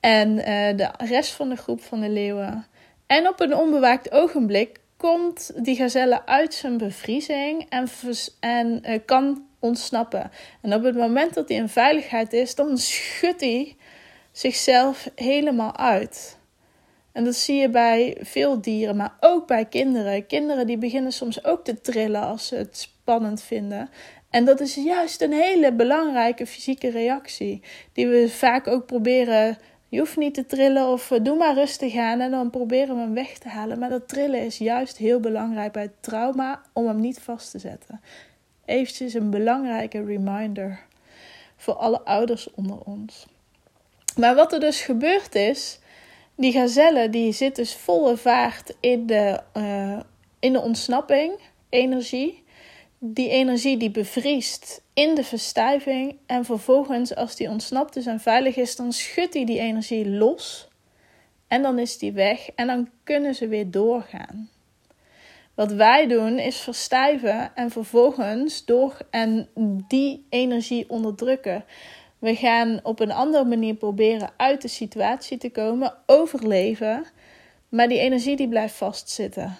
En 0.00 0.30
uh, 0.30 0.44
de 0.76 0.90
rest 0.98 1.32
van 1.32 1.48
de 1.48 1.56
groep 1.56 1.82
van 1.82 2.00
de 2.00 2.10
leeuwen. 2.10 2.66
En 3.06 3.28
op 3.28 3.40
een 3.40 3.56
onbewaakt 3.56 4.12
ogenblik 4.12 4.80
komt 4.96 5.64
die 5.64 5.76
gazelle 5.76 6.26
uit 6.26 6.54
zijn 6.54 6.76
bevriezing 6.78 7.66
en, 7.68 7.88
en 8.40 9.04
kan 9.04 9.46
ontsnappen. 9.62 10.30
En 10.60 10.74
op 10.74 10.82
het 10.82 10.96
moment 10.96 11.34
dat 11.34 11.48
hij 11.48 11.56
in 11.56 11.68
veiligheid 11.68 12.32
is, 12.32 12.54
dan 12.54 12.78
schudt 12.78 13.40
hij 13.40 13.76
zichzelf 14.32 15.10
helemaal 15.14 15.76
uit. 15.76 16.40
En 17.12 17.24
dat 17.24 17.34
zie 17.34 17.56
je 17.56 17.68
bij 17.68 18.16
veel 18.20 18.60
dieren, 18.60 18.96
maar 18.96 19.16
ook 19.20 19.46
bij 19.46 19.64
kinderen. 19.64 20.26
Kinderen 20.26 20.66
die 20.66 20.78
beginnen 20.78 21.12
soms 21.12 21.44
ook 21.44 21.64
te 21.64 21.80
trillen 21.80 22.22
als 22.22 22.46
ze 22.46 22.56
het 22.56 22.76
spannend 22.76 23.42
vinden. 23.42 23.90
En 24.30 24.44
dat 24.44 24.60
is 24.60 24.74
juist 24.74 25.20
een 25.20 25.32
hele 25.32 25.72
belangrijke 25.72 26.46
fysieke 26.46 26.90
reactie, 26.90 27.62
die 27.92 28.08
we 28.08 28.28
vaak 28.30 28.66
ook 28.66 28.86
proberen. 28.86 29.58
Je 29.88 29.98
hoeft 29.98 30.16
niet 30.16 30.34
te 30.34 30.46
trillen 30.46 30.86
of 30.86 31.10
eh, 31.10 31.18
doe 31.22 31.36
maar 31.36 31.54
rustig 31.54 31.96
aan 31.96 32.20
en 32.20 32.30
dan 32.30 32.50
proberen 32.50 32.94
we 32.94 33.00
hem 33.00 33.14
weg 33.14 33.38
te 33.38 33.48
halen. 33.48 33.78
Maar 33.78 33.90
dat 33.90 34.08
trillen 34.08 34.40
is 34.40 34.58
juist 34.58 34.96
heel 34.96 35.20
belangrijk 35.20 35.72
bij 35.72 35.82
het 35.82 36.02
trauma 36.02 36.62
om 36.72 36.86
hem 36.86 37.00
niet 37.00 37.18
vast 37.18 37.50
te 37.50 37.58
zetten. 37.58 38.00
Eventjes 38.64 39.14
een 39.14 39.30
belangrijke 39.30 40.04
reminder 40.04 40.80
voor 41.56 41.74
alle 41.74 42.00
ouders 42.04 42.50
onder 42.54 42.78
ons. 42.78 43.26
Maar 44.16 44.34
wat 44.34 44.52
er 44.52 44.60
dus 44.60 44.80
gebeurd 44.80 45.34
is, 45.34 45.78
die 46.34 46.52
gazelle 46.52 47.10
die 47.10 47.32
zit 47.32 47.56
dus 47.56 47.74
volle 47.74 48.16
vaart 48.16 48.74
in 48.80 49.06
de, 49.06 49.40
uh, 49.56 50.00
in 50.38 50.52
de 50.52 50.60
ontsnapping, 50.60 51.38
energie. 51.68 52.44
Die 52.98 53.28
energie 53.28 53.76
die 53.76 53.90
bevriest 53.90 54.82
in 54.92 55.14
de 55.14 55.24
verstuiving. 55.24 56.16
En 56.26 56.44
vervolgens, 56.44 57.14
als 57.14 57.36
die 57.36 57.48
ontsnapt 57.48 57.96
is 57.96 58.06
en 58.06 58.20
veilig 58.20 58.56
is, 58.56 58.76
dan 58.76 58.92
schudt 58.92 59.34
hij 59.34 59.44
die 59.44 59.58
energie 59.58 60.08
los. 60.08 60.68
En 61.48 61.62
dan 61.62 61.78
is 61.78 61.98
die 61.98 62.12
weg 62.12 62.50
en 62.54 62.66
dan 62.66 62.90
kunnen 63.04 63.34
ze 63.34 63.48
weer 63.48 63.70
doorgaan. 63.70 64.50
Wat 65.54 65.72
wij 65.72 66.06
doen 66.06 66.38
is 66.38 66.56
verstijven 66.56 67.54
en 67.54 67.70
vervolgens 67.70 68.64
door 68.64 68.96
en 69.10 69.48
die 69.88 70.26
energie 70.28 70.90
onderdrukken. 70.90 71.64
We 72.18 72.34
gaan 72.34 72.80
op 72.82 73.00
een 73.00 73.12
andere 73.12 73.44
manier 73.44 73.74
proberen 73.74 74.30
uit 74.36 74.62
de 74.62 74.68
situatie 74.68 75.38
te 75.38 75.50
komen, 75.50 75.94
overleven, 76.06 77.04
maar 77.68 77.88
die 77.88 77.98
energie 77.98 78.36
die 78.36 78.48
blijft 78.48 78.74
vastzitten. 78.74 79.58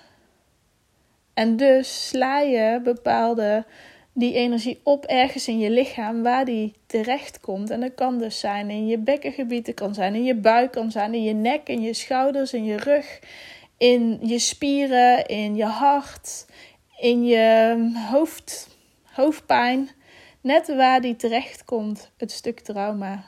En 1.34 1.56
dus 1.56 2.08
sla 2.08 2.40
je 2.40 2.80
bepaalde 2.84 3.64
die 4.14 4.34
energie 4.34 4.80
op 4.82 5.04
ergens 5.04 5.48
in 5.48 5.58
je 5.58 5.70
lichaam 5.70 6.22
waar 6.22 6.44
die 6.44 6.74
terecht 6.86 7.40
komt. 7.40 7.70
En 7.70 7.80
dat 7.80 7.94
kan 7.94 8.18
dus 8.18 8.40
zijn 8.40 8.70
in 8.70 8.86
je 8.86 8.98
bekkengebied, 8.98 9.74
kan 9.74 9.94
zijn 9.94 10.14
in 10.14 10.24
je 10.24 10.34
buik, 10.34 10.72
kan 10.72 10.90
zijn 10.90 11.14
in 11.14 11.22
je 11.22 11.34
nek, 11.34 11.68
in 11.68 11.80
je 11.80 11.94
schouders, 11.94 12.52
in 12.52 12.64
je 12.64 12.76
rug, 12.76 13.20
in 13.82 14.18
je 14.22 14.38
spieren, 14.38 15.26
in 15.26 15.56
je 15.56 15.64
hart, 15.64 16.46
in 16.98 17.24
je 17.24 17.76
hoofd, 18.10 18.68
hoofdpijn. 19.12 19.90
Net 20.40 20.74
waar 20.74 21.00
die 21.00 21.16
terecht 21.16 21.64
komt, 21.64 22.10
het 22.16 22.32
stuk 22.32 22.60
trauma. 22.60 23.24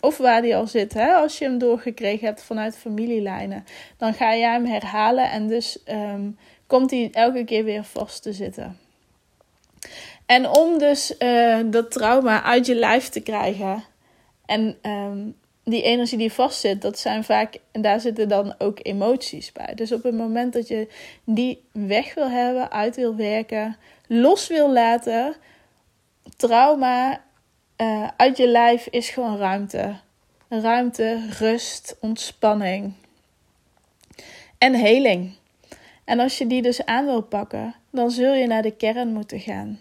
Of 0.00 0.16
waar 0.16 0.42
die 0.42 0.56
al 0.56 0.66
zit, 0.66 0.94
hè? 0.94 1.12
als 1.12 1.38
je 1.38 1.44
hem 1.44 1.58
doorgekregen 1.58 2.26
hebt 2.26 2.42
vanuit 2.42 2.76
familielijnen. 2.76 3.64
Dan 3.96 4.14
ga 4.14 4.32
je 4.32 4.44
hem 4.44 4.64
herhalen 4.64 5.30
en 5.30 5.48
dus 5.48 5.78
um, 5.86 6.38
komt 6.66 6.90
hij 6.90 7.08
elke 7.12 7.44
keer 7.44 7.64
weer 7.64 7.84
vast 7.84 8.22
te 8.22 8.32
zitten. 8.32 8.78
En 10.26 10.48
om 10.48 10.78
dus 10.78 11.14
uh, 11.18 11.58
dat 11.66 11.90
trauma 11.90 12.42
uit 12.42 12.66
je 12.66 12.74
lijf 12.74 13.08
te 13.08 13.20
krijgen 13.20 13.84
en 14.46 14.76
um, 14.82 15.36
die 15.64 15.82
energie 15.82 16.18
die 16.18 16.32
vastzit, 16.32 16.82
dat 16.82 16.98
zijn 16.98 17.24
vaak, 17.24 17.58
en 17.72 17.82
daar 17.82 18.00
zitten 18.00 18.28
dan 18.28 18.54
ook 18.58 18.78
emoties 18.82 19.52
bij. 19.52 19.74
Dus 19.74 19.92
op 19.92 20.02
het 20.02 20.14
moment 20.14 20.52
dat 20.52 20.68
je 20.68 20.88
die 21.24 21.64
weg 21.72 22.14
wil 22.14 22.30
hebben, 22.30 22.70
uit 22.70 22.96
wil 22.96 23.16
werken, 23.16 23.76
los 24.06 24.48
wil 24.48 24.72
laten, 24.72 25.34
trauma 26.36 27.20
uh, 27.76 28.08
uit 28.16 28.36
je 28.36 28.48
lijf 28.48 28.86
is 28.86 29.08
gewoon 29.08 29.36
ruimte. 29.36 29.96
Ruimte, 30.48 31.26
rust, 31.38 31.96
ontspanning 32.00 32.92
en 34.58 34.74
heling. 34.74 35.32
En 36.04 36.20
als 36.20 36.38
je 36.38 36.46
die 36.46 36.62
dus 36.62 36.84
aan 36.84 37.04
wil 37.04 37.22
pakken, 37.22 37.74
dan 37.90 38.10
zul 38.10 38.34
je 38.34 38.46
naar 38.46 38.62
de 38.62 38.76
kern 38.76 39.12
moeten 39.12 39.40
gaan. 39.40 39.80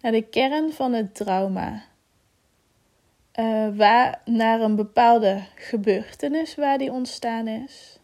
Naar 0.00 0.12
de 0.12 0.22
kern 0.22 0.72
van 0.72 0.92
het 0.92 1.14
trauma. 1.14 1.84
Uh, 3.38 3.68
waar, 3.76 4.20
naar 4.24 4.60
een 4.60 4.76
bepaalde 4.76 5.42
gebeurtenis 5.54 6.54
waar 6.54 6.78
die 6.78 6.92
ontstaan 6.92 7.46
is. 7.46 7.98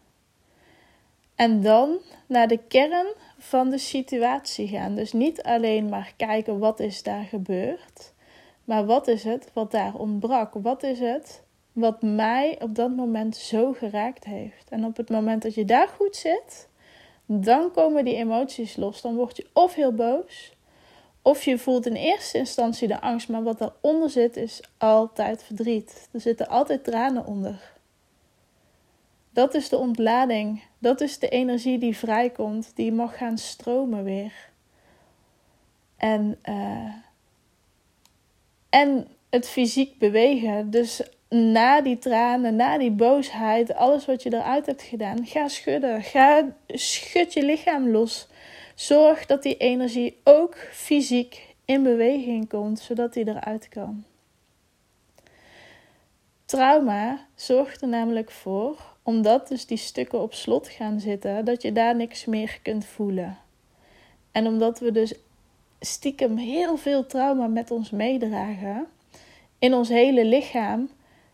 En 1.35 1.61
dan 1.61 1.97
naar 2.27 2.47
de 2.47 2.59
kern 2.67 3.07
van 3.37 3.69
de 3.69 3.77
situatie 3.77 4.67
gaan. 4.67 4.95
Dus 4.95 5.13
niet 5.13 5.43
alleen 5.43 5.89
maar 5.89 6.13
kijken 6.17 6.59
wat 6.59 6.79
is 6.79 7.03
daar 7.03 7.23
gebeurd, 7.23 8.13
maar 8.63 8.85
wat 8.85 9.07
is 9.07 9.23
het 9.23 9.49
wat 9.53 9.71
daar 9.71 9.93
ontbrak? 9.93 10.53
Wat 10.53 10.83
is 10.83 10.99
het 10.99 11.43
wat 11.71 12.01
mij 12.01 12.57
op 12.61 12.75
dat 12.75 12.95
moment 12.95 13.35
zo 13.35 13.73
geraakt 13.73 14.23
heeft? 14.23 14.69
En 14.69 14.85
op 14.85 14.97
het 14.97 15.09
moment 15.09 15.41
dat 15.41 15.53
je 15.53 15.65
daar 15.65 15.87
goed 15.87 16.15
zit, 16.15 16.69
dan 17.25 17.71
komen 17.71 18.05
die 18.05 18.15
emoties 18.15 18.75
los. 18.75 19.01
Dan 19.01 19.15
word 19.15 19.37
je 19.37 19.45
of 19.53 19.73
heel 19.73 19.93
boos, 19.93 20.54
of 21.25 21.43
je 21.43 21.57
voelt 21.57 21.85
in 21.85 21.93
eerste 21.93 22.37
instantie 22.37 22.87
de 22.87 23.01
angst, 23.01 23.29
maar 23.29 23.43
wat 23.43 23.57
daaronder 23.57 24.09
zit 24.09 24.37
is 24.37 24.61
altijd 24.77 25.43
verdriet. 25.43 26.09
Er 26.11 26.19
zitten 26.19 26.47
altijd 26.47 26.83
tranen 26.83 27.25
onder. 27.25 27.73
Dat 29.29 29.53
is 29.53 29.69
de 29.69 29.77
ontlading. 29.77 30.63
Dat 30.79 31.01
is 31.01 31.19
de 31.19 31.29
energie 31.29 31.77
die 31.77 31.97
vrijkomt, 31.97 32.71
die 32.75 32.91
mag 32.91 33.17
gaan 33.17 33.37
stromen 33.37 34.03
weer. 34.03 34.33
En, 35.97 36.39
uh, 36.49 36.93
en 38.69 39.07
het 39.29 39.47
fysiek 39.47 39.97
bewegen. 39.97 40.69
Dus 40.69 41.01
na 41.29 41.81
die 41.81 41.97
tranen, 41.97 42.55
na 42.55 42.77
die 42.77 42.91
boosheid, 42.91 43.73
alles 43.73 44.05
wat 44.05 44.23
je 44.23 44.33
eruit 44.33 44.65
hebt 44.65 44.81
gedaan, 44.81 45.25
ga 45.25 45.47
schudden. 45.47 46.03
Ga, 46.03 46.55
schud 46.67 47.33
je 47.33 47.43
lichaam 47.43 47.89
los. 47.89 48.27
Zorg 48.75 49.25
dat 49.25 49.43
die 49.43 49.57
energie 49.57 50.17
ook 50.23 50.55
fysiek 50.57 51.55
in 51.65 51.83
beweging 51.83 52.49
komt, 52.49 52.79
zodat 52.79 53.13
die 53.13 53.27
eruit 53.27 53.69
kan. 53.69 54.03
Trauma 56.45 57.25
zorgt 57.35 57.81
er 57.81 57.87
namelijk 57.87 58.31
voor 58.31 58.93
omdat 59.03 59.47
dus 59.47 59.65
die 59.65 59.77
stukken 59.77 60.21
op 60.21 60.33
slot 60.33 60.69
gaan 60.69 60.99
zitten, 60.99 61.45
dat 61.45 61.61
je 61.61 61.71
daar 61.71 61.95
niks 61.95 62.25
meer 62.25 62.59
kunt 62.61 62.85
voelen. 62.85 63.37
En 64.31 64.47
omdat 64.47 64.79
we 64.79 64.91
dus 64.91 65.13
stiekem 65.79 66.37
heel 66.37 66.77
veel 66.77 67.05
trauma 67.05 67.47
met 67.47 67.71
ons 67.71 67.89
meedragen, 67.89 68.87
in 69.59 69.73
ons 69.73 69.89
hele 69.89 70.25
lichaam, 70.25 70.89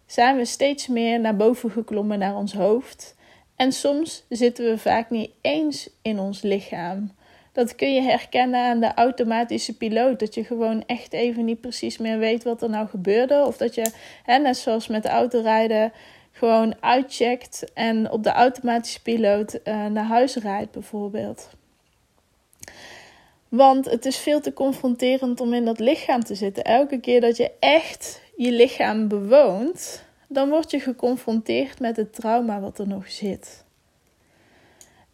zijn 0.05 0.37
we 0.37 0.45
steeds 0.45 0.87
meer 0.87 1.19
naar 1.19 1.35
boven 1.35 1.71
geklommen 1.71 2.19
naar 2.19 2.35
ons 2.35 2.53
hoofd. 2.53 3.15
En 3.55 3.71
soms 3.71 4.23
zitten 4.29 4.65
we 4.65 4.77
vaak 4.77 5.09
niet 5.09 5.31
eens 5.41 5.89
in 6.01 6.19
ons 6.19 6.41
lichaam. 6.41 7.11
Dat 7.51 7.75
kun 7.75 7.93
je 7.93 8.01
herkennen 8.01 8.59
aan 8.59 8.79
de 8.79 8.93
automatische 8.93 9.77
piloot. 9.77 10.19
Dat 10.19 10.33
je 10.33 10.43
gewoon 10.43 10.83
echt 10.85 11.13
even 11.13 11.45
niet 11.45 11.61
precies 11.61 11.97
meer 11.97 12.17
weet 12.17 12.43
wat 12.43 12.61
er 12.61 12.69
nou 12.69 12.87
gebeurde. 12.87 13.43
Of 13.45 13.57
dat 13.57 13.75
je, 13.75 13.91
hè, 14.23 14.37
net 14.37 14.57
zoals 14.57 14.87
met 14.87 15.05
autorijden, 15.05 15.91
gewoon 16.31 16.75
uitcheckt 16.79 17.73
en 17.73 18.11
op 18.11 18.23
de 18.23 18.31
automatische 18.31 19.01
piloot 19.01 19.59
uh, 19.63 19.85
naar 19.85 20.05
huis 20.05 20.35
rijdt, 20.35 20.71
bijvoorbeeld. 20.71 21.49
Want 23.49 23.85
het 23.85 24.05
is 24.05 24.17
veel 24.17 24.41
te 24.41 24.53
confronterend 24.53 25.39
om 25.39 25.53
in 25.53 25.65
dat 25.65 25.79
lichaam 25.79 26.23
te 26.23 26.35
zitten. 26.35 26.63
Elke 26.63 26.99
keer 26.99 27.21
dat 27.21 27.37
je 27.37 27.51
echt 27.59 28.21
je 28.35 28.51
lichaam 28.51 29.07
bewoont, 29.07 30.03
dan 30.27 30.49
word 30.49 30.71
je 30.71 30.79
geconfronteerd 30.79 31.79
met 31.79 31.97
het 31.97 32.13
trauma 32.13 32.59
wat 32.59 32.79
er 32.79 32.87
nog 32.87 33.11
zit. 33.11 33.60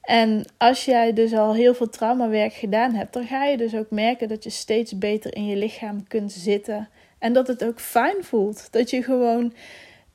En 0.07 0.45
als 0.57 0.85
jij 0.85 1.13
dus 1.13 1.33
al 1.33 1.53
heel 1.53 1.73
veel 1.73 1.89
traumawerk 1.89 2.53
gedaan 2.53 2.93
hebt, 2.93 3.13
dan 3.13 3.25
ga 3.25 3.45
je 3.45 3.57
dus 3.57 3.75
ook 3.75 3.89
merken 3.89 4.27
dat 4.27 4.43
je 4.43 4.49
steeds 4.49 4.97
beter 4.97 5.35
in 5.35 5.45
je 5.45 5.55
lichaam 5.55 6.07
kunt 6.07 6.31
zitten. 6.31 6.89
En 7.19 7.33
dat 7.33 7.47
het 7.47 7.63
ook 7.63 7.79
fijn 7.79 8.23
voelt. 8.23 8.67
Dat 8.71 8.89
je 8.89 9.03
gewoon 9.03 9.53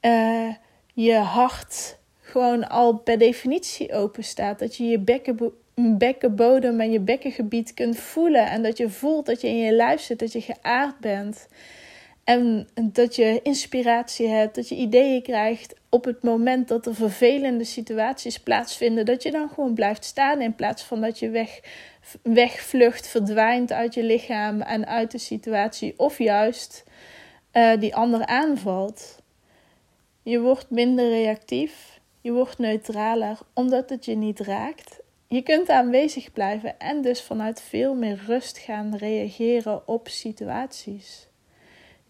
uh, 0.00 0.48
je 0.94 1.14
hart 1.14 1.98
gewoon 2.20 2.68
al 2.68 2.94
per 2.94 3.18
definitie 3.18 3.92
open 3.92 4.24
staat. 4.24 4.58
Dat 4.58 4.76
je 4.76 4.84
je 4.84 4.98
bekken, 4.98 5.52
bekkenbodem 5.74 6.80
en 6.80 6.92
je 6.92 7.00
bekkengebied 7.00 7.74
kunt 7.74 7.98
voelen. 7.98 8.46
En 8.46 8.62
dat 8.62 8.78
je 8.78 8.88
voelt 8.88 9.26
dat 9.26 9.40
je 9.40 9.48
in 9.48 9.58
je 9.58 9.72
lijf 9.72 10.00
zit, 10.00 10.18
dat 10.18 10.32
je 10.32 10.40
geaard 10.40 10.98
bent. 11.00 11.48
En 12.24 12.68
dat 12.82 13.16
je 13.16 13.40
inspiratie 13.42 14.28
hebt, 14.28 14.54
dat 14.54 14.68
je 14.68 14.74
ideeën 14.74 15.22
krijgt 15.22 15.74
op 15.94 16.04
het 16.04 16.22
moment 16.22 16.68
dat 16.68 16.86
er 16.86 16.94
vervelende 16.94 17.64
situaties 17.64 18.38
plaatsvinden. 18.38 19.06
Dat 19.06 19.22
je 19.22 19.30
dan 19.30 19.48
gewoon 19.48 19.74
blijft 19.74 20.04
staan 20.04 20.40
in 20.40 20.54
plaats 20.54 20.82
van 20.82 21.00
dat 21.00 21.18
je 21.18 21.30
weg, 21.30 21.60
wegvlucht, 22.22 23.08
verdwijnt 23.08 23.72
uit 23.72 23.94
je 23.94 24.02
lichaam 24.02 24.60
en 24.60 24.86
uit 24.86 25.10
de 25.10 25.18
situatie. 25.18 25.94
Of 25.96 26.18
juist 26.18 26.84
uh, 27.52 27.72
die 27.80 27.94
ander 27.94 28.26
aanvalt. 28.26 29.22
Je 30.22 30.40
wordt 30.40 30.70
minder 30.70 31.08
reactief, 31.08 32.00
je 32.20 32.32
wordt 32.32 32.58
neutraler 32.58 33.38
omdat 33.54 33.90
het 33.90 34.04
je 34.04 34.14
niet 34.14 34.40
raakt. 34.40 35.00
Je 35.28 35.42
kunt 35.42 35.68
aanwezig 35.68 36.32
blijven 36.32 36.78
en 36.78 37.02
dus 37.02 37.22
vanuit 37.22 37.62
veel 37.62 37.94
meer 37.94 38.22
rust 38.26 38.58
gaan 38.58 38.96
reageren 38.96 39.88
op 39.88 40.08
situaties. 40.08 41.28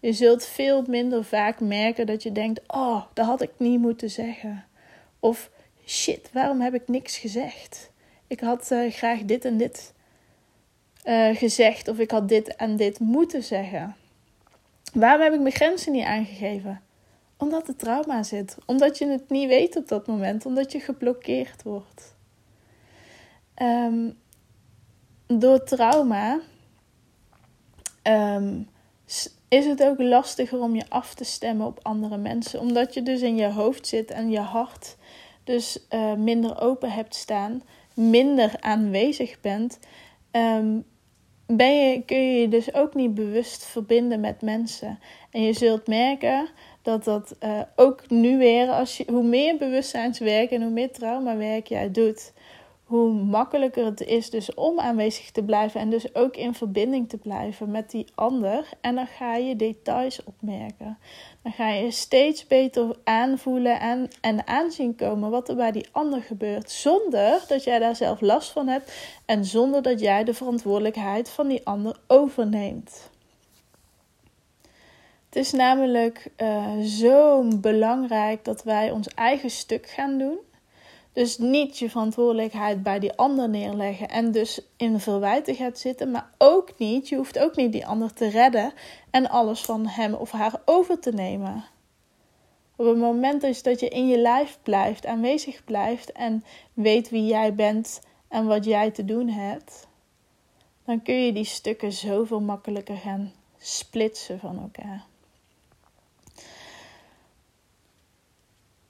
Je 0.03 0.13
zult 0.13 0.45
veel 0.45 0.83
minder 0.87 1.23
vaak 1.23 1.59
merken 1.59 2.05
dat 2.05 2.23
je 2.23 2.31
denkt: 2.31 2.61
Oh, 2.67 3.03
dat 3.13 3.25
had 3.25 3.41
ik 3.41 3.51
niet 3.57 3.79
moeten 3.79 4.09
zeggen. 4.09 4.65
Of 5.19 5.49
shit, 5.85 6.29
waarom 6.31 6.61
heb 6.61 6.73
ik 6.73 6.87
niks 6.87 7.17
gezegd? 7.17 7.91
Ik 8.27 8.39
had 8.39 8.71
uh, 8.71 8.91
graag 8.91 9.21
dit 9.21 9.45
en 9.45 9.57
dit 9.57 9.93
uh, 11.05 11.35
gezegd, 11.35 11.87
of 11.87 11.99
ik 11.99 12.11
had 12.11 12.29
dit 12.29 12.55
en 12.55 12.75
dit 12.75 12.99
moeten 12.99 13.43
zeggen. 13.43 13.95
Waarom 14.93 15.21
heb 15.21 15.33
ik 15.33 15.39
mijn 15.39 15.53
grenzen 15.53 15.91
niet 15.91 16.05
aangegeven? 16.05 16.81
Omdat 17.37 17.67
er 17.67 17.75
trauma 17.75 18.23
zit. 18.23 18.57
Omdat 18.65 18.97
je 18.97 19.07
het 19.07 19.29
niet 19.29 19.47
weet 19.47 19.75
op 19.75 19.87
dat 19.87 20.07
moment. 20.07 20.45
Omdat 20.45 20.71
je 20.71 20.79
geblokkeerd 20.79 21.63
wordt. 21.63 22.15
Um, 23.61 24.17
door 25.27 25.63
trauma 25.63 26.39
um, 28.03 28.67
is 29.53 29.65
het 29.65 29.83
ook 29.83 29.99
lastiger 29.99 30.59
om 30.59 30.75
je 30.75 30.83
af 30.89 31.13
te 31.13 31.23
stemmen 31.23 31.65
op 31.65 31.79
andere 31.81 32.17
mensen. 32.17 32.59
Omdat 32.59 32.93
je 32.93 33.03
dus 33.03 33.21
in 33.21 33.35
je 33.35 33.51
hoofd 33.51 33.87
zit 33.87 34.11
en 34.11 34.29
je 34.29 34.39
hart 34.39 34.97
dus 35.43 35.85
uh, 35.89 36.13
minder 36.13 36.61
open 36.61 36.91
hebt 36.91 37.15
staan, 37.15 37.63
minder 37.93 38.55
aanwezig 38.59 39.41
bent, 39.41 39.79
um, 40.31 40.85
ben 41.45 41.75
je, 41.75 42.01
kun 42.05 42.17
je 42.17 42.41
je 42.41 42.47
dus 42.47 42.73
ook 42.73 42.95
niet 42.95 43.15
bewust 43.15 43.65
verbinden 43.65 44.19
met 44.19 44.41
mensen. 44.41 44.99
En 45.31 45.41
je 45.41 45.53
zult 45.53 45.87
merken 45.87 46.47
dat 46.81 47.03
dat 47.03 47.35
uh, 47.43 47.61
ook 47.75 48.09
nu 48.09 48.37
weer, 48.37 48.69
als 48.69 48.97
je, 48.97 49.05
hoe 49.07 49.23
meer 49.23 49.57
bewustzijnswerk 49.57 50.51
en 50.51 50.61
hoe 50.61 50.71
meer 50.71 50.91
traumawerk 50.91 51.67
jij 51.67 51.91
doet, 51.91 52.33
hoe 52.83 53.13
makkelijker 53.13 53.85
het 53.85 54.01
is 54.01 54.29
dus 54.29 54.53
om 54.53 54.79
aanwezig 54.79 55.31
te 55.31 55.43
blijven 55.43 55.79
en 55.79 55.89
dus 55.89 56.15
ook 56.15 56.35
in 56.35 56.53
verbinding 56.53 57.09
te 57.09 57.17
blijven 57.17 57.71
met 57.71 57.91
die 57.91 58.05
ander. 58.15 58.69
En 58.81 58.95
dan 58.95 59.07
ga 59.07 59.35
je 59.35 59.55
details 59.55 60.23
opmerken. 60.23 60.97
Dan 61.41 61.51
ga 61.51 61.69
je 61.69 61.91
steeds 61.91 62.47
beter 62.47 62.95
aanvoelen 63.03 63.79
en, 63.79 64.09
en 64.21 64.47
aanzien 64.47 64.95
komen 64.95 65.29
wat 65.29 65.49
er 65.49 65.55
bij 65.55 65.71
die 65.71 65.87
ander 65.91 66.21
gebeurt, 66.21 66.71
zonder 66.71 67.45
dat 67.47 67.63
jij 67.63 67.79
daar 67.79 67.95
zelf 67.95 68.21
last 68.21 68.51
van 68.51 68.67
hebt 68.67 68.93
en 69.25 69.45
zonder 69.45 69.81
dat 69.81 69.99
jij 69.99 70.23
de 70.23 70.33
verantwoordelijkheid 70.33 71.29
van 71.29 71.47
die 71.47 71.65
ander 71.65 71.97
overneemt. 72.07 73.11
Het 75.33 75.45
is 75.45 75.51
namelijk 75.51 76.31
uh, 76.37 76.79
zo 76.79 77.47
belangrijk 77.57 78.45
dat 78.45 78.63
wij 78.63 78.91
ons 78.91 79.07
eigen 79.07 79.49
stuk 79.49 79.87
gaan 79.87 80.17
doen. 80.17 80.37
Dus 81.13 81.37
niet 81.37 81.79
je 81.79 81.89
verantwoordelijkheid 81.89 82.83
bij 82.83 82.99
die 82.99 83.13
ander 83.13 83.49
neerleggen 83.49 84.09
en 84.09 84.31
dus 84.31 84.61
in 84.77 84.99
verwijten 84.99 85.55
gaat 85.55 85.79
zitten, 85.79 86.11
maar 86.11 86.29
ook 86.37 86.77
niet, 86.77 87.09
je 87.09 87.15
hoeft 87.15 87.39
ook 87.39 87.55
niet 87.55 87.71
die 87.71 87.87
ander 87.87 88.13
te 88.13 88.27
redden 88.27 88.73
en 89.09 89.29
alles 89.29 89.61
van 89.61 89.87
hem 89.87 90.13
of 90.13 90.31
haar 90.31 90.61
over 90.65 90.99
te 90.99 91.11
nemen. 91.11 91.65
Op 92.75 92.85
het 92.85 92.97
moment 92.97 93.43
is 93.43 93.63
dat 93.63 93.79
je 93.79 93.87
in 93.87 94.07
je 94.07 94.17
lijf 94.17 94.59
blijft, 94.63 95.05
aanwezig 95.05 95.63
blijft 95.63 96.11
en 96.11 96.43
weet 96.73 97.09
wie 97.09 97.25
jij 97.25 97.55
bent 97.55 98.01
en 98.27 98.45
wat 98.45 98.65
jij 98.65 98.91
te 98.91 99.05
doen 99.05 99.29
hebt, 99.29 99.87
dan 100.85 101.01
kun 101.01 101.15
je 101.15 101.33
die 101.33 101.45
stukken 101.45 101.91
zoveel 101.91 102.41
makkelijker 102.41 102.97
gaan 102.97 103.31
splitsen 103.57 104.39
van 104.39 104.59
elkaar. 104.59 105.05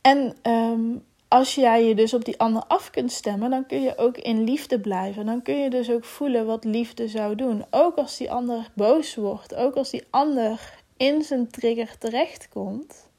En 0.02 0.38
um, 0.44 1.04
als 1.34 1.56
jij 1.56 1.84
je 1.84 1.96
dus 1.96 2.14
op 2.14 2.26
die 2.26 2.40
ander 2.40 2.64
af 2.68 2.90
kunt 2.90 3.12
stemmen, 3.12 3.50
dan 3.50 3.66
kun 3.66 3.82
je 3.82 3.98
ook 3.98 4.18
in 4.18 4.44
liefde 4.44 4.80
blijven. 4.80 5.26
Dan 5.26 5.42
kun 5.42 5.58
je 5.58 5.70
dus 5.70 5.90
ook 5.90 6.06
voelen 6.06 6.46
wat 6.46 6.64
liefde 6.64 7.08
zou 7.08 7.36
doen. 7.36 7.66
Ook 7.70 7.96
als 7.96 8.18
die 8.18 8.32
ander 8.32 8.70
boos 8.74 9.16
wordt, 9.16 9.56
ook 9.56 9.76
als 9.76 9.90
die 9.90 10.04
ander 10.10 10.74
in 10.98 11.22
zijn 11.22 11.48
trigger 11.50 11.98
terechtkomt, 11.98 13.10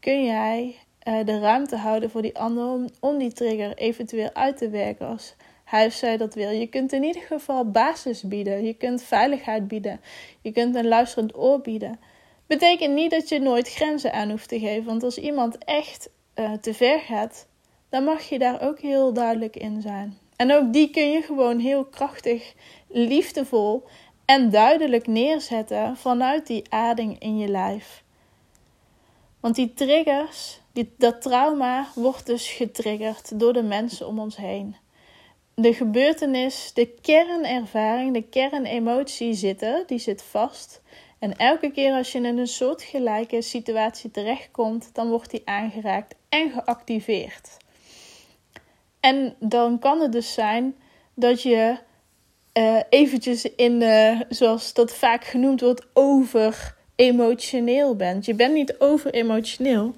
kun 0.00 0.24
jij 0.24 0.76
uh, 1.08 1.24
de 1.24 1.38
ruimte 1.38 1.76
houden 1.76 2.10
voor 2.10 2.22
die 2.22 2.38
ander 2.38 2.66
om, 2.66 2.86
om 3.00 3.18
die 3.18 3.32
trigger 3.32 3.76
eventueel 3.76 4.30
uit 4.32 4.56
te 4.56 4.68
werken 4.68 5.06
als 5.06 5.34
hij 5.64 5.86
of 5.86 5.92
zij 5.92 6.16
dat 6.16 6.34
wil. 6.34 6.50
Je 6.50 6.66
kunt 6.66 6.92
in 6.92 7.02
ieder 7.02 7.22
geval 7.22 7.70
basis 7.70 8.22
bieden. 8.22 8.64
Je 8.64 8.74
kunt 8.74 9.02
veiligheid 9.02 9.68
bieden. 9.68 10.00
Je 10.40 10.52
kunt 10.52 10.74
een 10.74 10.88
luisterend 10.88 11.36
oor 11.36 11.60
bieden. 11.60 12.00
Betekent 12.46 12.94
niet 12.94 13.10
dat 13.10 13.28
je 13.28 13.38
nooit 13.40 13.68
grenzen 13.68 14.12
aan 14.12 14.30
hoeft 14.30 14.48
te 14.48 14.58
geven. 14.58 14.84
Want 14.84 15.02
als 15.02 15.18
iemand 15.18 15.58
echt 15.64 16.08
uh, 16.38 16.52
te 16.52 16.74
ver 16.74 17.00
gaat, 17.00 17.46
dan 17.88 18.04
mag 18.04 18.22
je 18.22 18.38
daar 18.38 18.62
ook 18.62 18.80
heel 18.80 19.12
duidelijk 19.12 19.56
in 19.56 19.80
zijn. 19.80 20.18
En 20.36 20.52
ook 20.52 20.72
die 20.72 20.90
kun 20.90 21.10
je 21.10 21.22
gewoon 21.22 21.58
heel 21.58 21.84
krachtig, 21.84 22.54
liefdevol 22.88 23.84
en 24.24 24.50
duidelijk 24.50 25.06
neerzetten 25.06 25.96
vanuit 25.96 26.46
die 26.46 26.64
ading 26.68 27.18
in 27.18 27.38
je 27.38 27.48
lijf. 27.48 28.02
Want 29.40 29.54
die 29.54 29.74
triggers, 29.74 30.60
die, 30.72 30.94
dat 30.98 31.22
trauma 31.22 31.88
wordt 31.94 32.26
dus 32.26 32.48
getriggerd 32.48 33.40
door 33.40 33.52
de 33.52 33.62
mensen 33.62 34.06
om 34.06 34.18
ons 34.18 34.36
heen. 34.36 34.76
De 35.54 35.74
gebeurtenis, 35.74 36.70
de 36.74 36.86
kernervaring, 36.86 38.14
de 38.14 38.22
kernemotie 38.22 39.34
zitten, 39.34 39.84
die 39.86 39.98
zit 39.98 40.22
vast. 40.22 40.82
En 41.18 41.36
elke 41.36 41.70
keer 41.70 41.92
als 41.92 42.12
je 42.12 42.18
in 42.18 42.38
een 42.38 42.46
soortgelijke 42.46 43.42
situatie 43.42 44.10
terechtkomt, 44.10 44.90
dan 44.92 45.08
wordt 45.08 45.30
die 45.30 45.42
aangeraakt 45.44 46.14
en 46.28 46.50
geactiveerd. 46.50 47.56
En 49.00 49.34
dan 49.38 49.78
kan 49.78 50.00
het 50.00 50.12
dus 50.12 50.34
zijn 50.34 50.74
dat 51.14 51.42
je 51.42 51.78
uh, 52.52 52.80
eventjes 52.88 53.44
in, 53.44 53.80
uh, 53.80 54.20
zoals 54.28 54.74
dat 54.74 54.94
vaak 54.94 55.24
genoemd 55.24 55.60
wordt, 55.60 55.86
over 55.92 56.76
emotioneel 56.96 57.96
bent. 57.96 58.24
Je 58.24 58.34
bent 58.34 58.54
niet 58.54 58.78
over 58.78 59.12
emotioneel. 59.12 59.94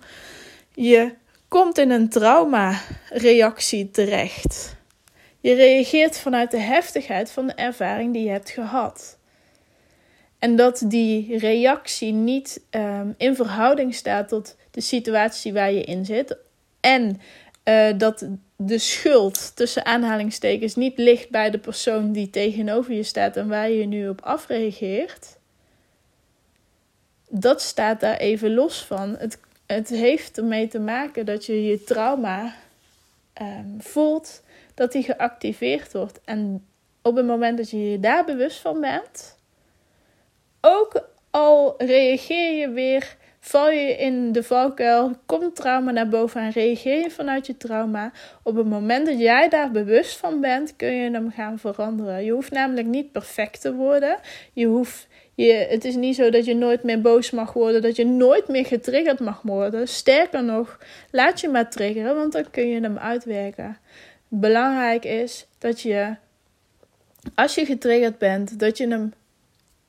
Je 0.75 1.15
komt 1.49 1.79
in 1.79 1.91
een 1.91 2.09
trauma-reactie 2.09 3.91
terecht. 3.91 4.77
Je 5.41 5.55
reageert 5.55 6.19
vanuit 6.19 6.51
de 6.51 6.59
heftigheid 6.59 7.31
van 7.31 7.47
de 7.47 7.53
ervaring 7.53 8.13
die 8.13 8.25
je 8.25 8.31
hebt 8.31 8.51
gehad. 8.51 9.19
En 10.41 10.57
dat 10.57 10.83
die 10.85 11.39
reactie 11.39 12.13
niet 12.13 12.61
um, 12.71 13.15
in 13.17 13.35
verhouding 13.35 13.95
staat 13.95 14.29
tot 14.29 14.57
de 14.71 14.81
situatie 14.81 15.53
waar 15.53 15.73
je 15.73 15.83
in 15.83 16.05
zit. 16.05 16.37
En 16.81 17.21
uh, 17.65 17.99
dat 17.99 18.27
de 18.57 18.79
schuld 18.79 19.57
tussen 19.57 19.85
aanhalingstekens 19.85 20.75
niet 20.75 20.99
ligt 20.99 21.31
bij 21.31 21.51
de 21.51 21.59
persoon 21.59 22.13
die 22.13 22.31
tegenover 22.31 22.93
je 22.93 23.03
staat 23.03 23.37
en 23.37 23.49
waar 23.49 23.71
je 23.71 23.87
nu 23.87 24.09
op 24.09 24.21
afreageert. 24.21 25.37
Dat 27.29 27.63
staat 27.63 28.01
daar 28.01 28.17
even 28.17 28.55
los 28.55 28.85
van. 28.85 29.17
Het, 29.19 29.39
het 29.67 29.89
heeft 29.89 30.39
ermee 30.39 30.69
te 30.69 30.81
maken 30.81 31.27
dat 31.27 31.47
je 31.47 31.65
je 31.65 31.85
trauma 31.85 32.55
um, 33.43 33.77
voelt, 33.79 34.43
dat 34.75 34.93
die 34.93 35.03
geactiveerd 35.03 35.93
wordt. 35.93 36.21
En 36.25 36.67
op 37.03 37.17
het 37.17 37.27
moment 37.27 37.57
dat 37.57 37.71
je 37.71 37.91
je 37.91 38.01
daar 38.01 38.25
bewust 38.25 38.59
van 38.59 38.81
bent, 38.81 39.39
ook 40.61 41.09
al 41.31 41.75
reageer 41.79 42.59
je 42.59 42.71
weer, 42.71 43.17
val 43.41 43.71
je 43.71 43.97
in 43.97 44.33
de 44.33 44.43
valkuil, 44.43 45.13
komt 45.27 45.57
trauma 45.57 45.91
naar 45.91 46.09
boven 46.09 46.41
en 46.41 46.51
reageer 46.51 47.01
je 47.01 47.11
vanuit 47.11 47.47
je 47.47 47.57
trauma. 47.57 48.13
Op 48.43 48.57
het 48.57 48.67
moment 48.67 49.07
dat 49.07 49.19
jij 49.19 49.49
daar 49.49 49.71
bewust 49.71 50.17
van 50.17 50.41
bent, 50.41 50.77
kun 50.77 50.93
je 50.93 51.11
hem 51.11 51.31
gaan 51.31 51.59
veranderen. 51.59 52.25
Je 52.25 52.33
hoeft 52.33 52.51
namelijk 52.51 52.87
niet 52.87 53.13
perfect 53.13 53.61
te 53.61 53.75
worden. 53.75 54.19
Je 54.53 54.67
hoeft, 54.67 55.09
je, 55.35 55.53
het 55.53 55.85
is 55.85 55.95
niet 55.95 56.17
zo 56.17 56.31
dat 56.31 56.45
je 56.45 56.55
nooit 56.55 56.83
meer 56.83 57.01
boos 57.01 57.31
mag 57.31 57.53
worden, 57.53 57.83
dat 57.83 57.97
je 57.97 58.07
nooit 58.07 58.49
meer 58.49 58.67
getriggerd 58.67 59.21
mag 59.21 59.43
worden. 59.43 59.89
Sterker 59.89 60.45
nog, 60.45 60.79
laat 61.11 61.41
je 61.41 61.49
maar 61.49 61.71
triggeren, 61.71 62.17
want 62.17 62.33
dan 62.33 62.51
kun 62.51 62.69
je 62.69 62.81
hem 62.81 62.99
uitwerken. 62.99 63.79
Belangrijk 64.29 65.05
is 65.05 65.47
dat 65.59 65.81
je, 65.81 66.15
als 67.35 67.55
je 67.55 67.65
getriggerd 67.65 68.19
bent, 68.19 68.59
dat 68.59 68.79
je 68.79 68.89
hem 68.89 69.13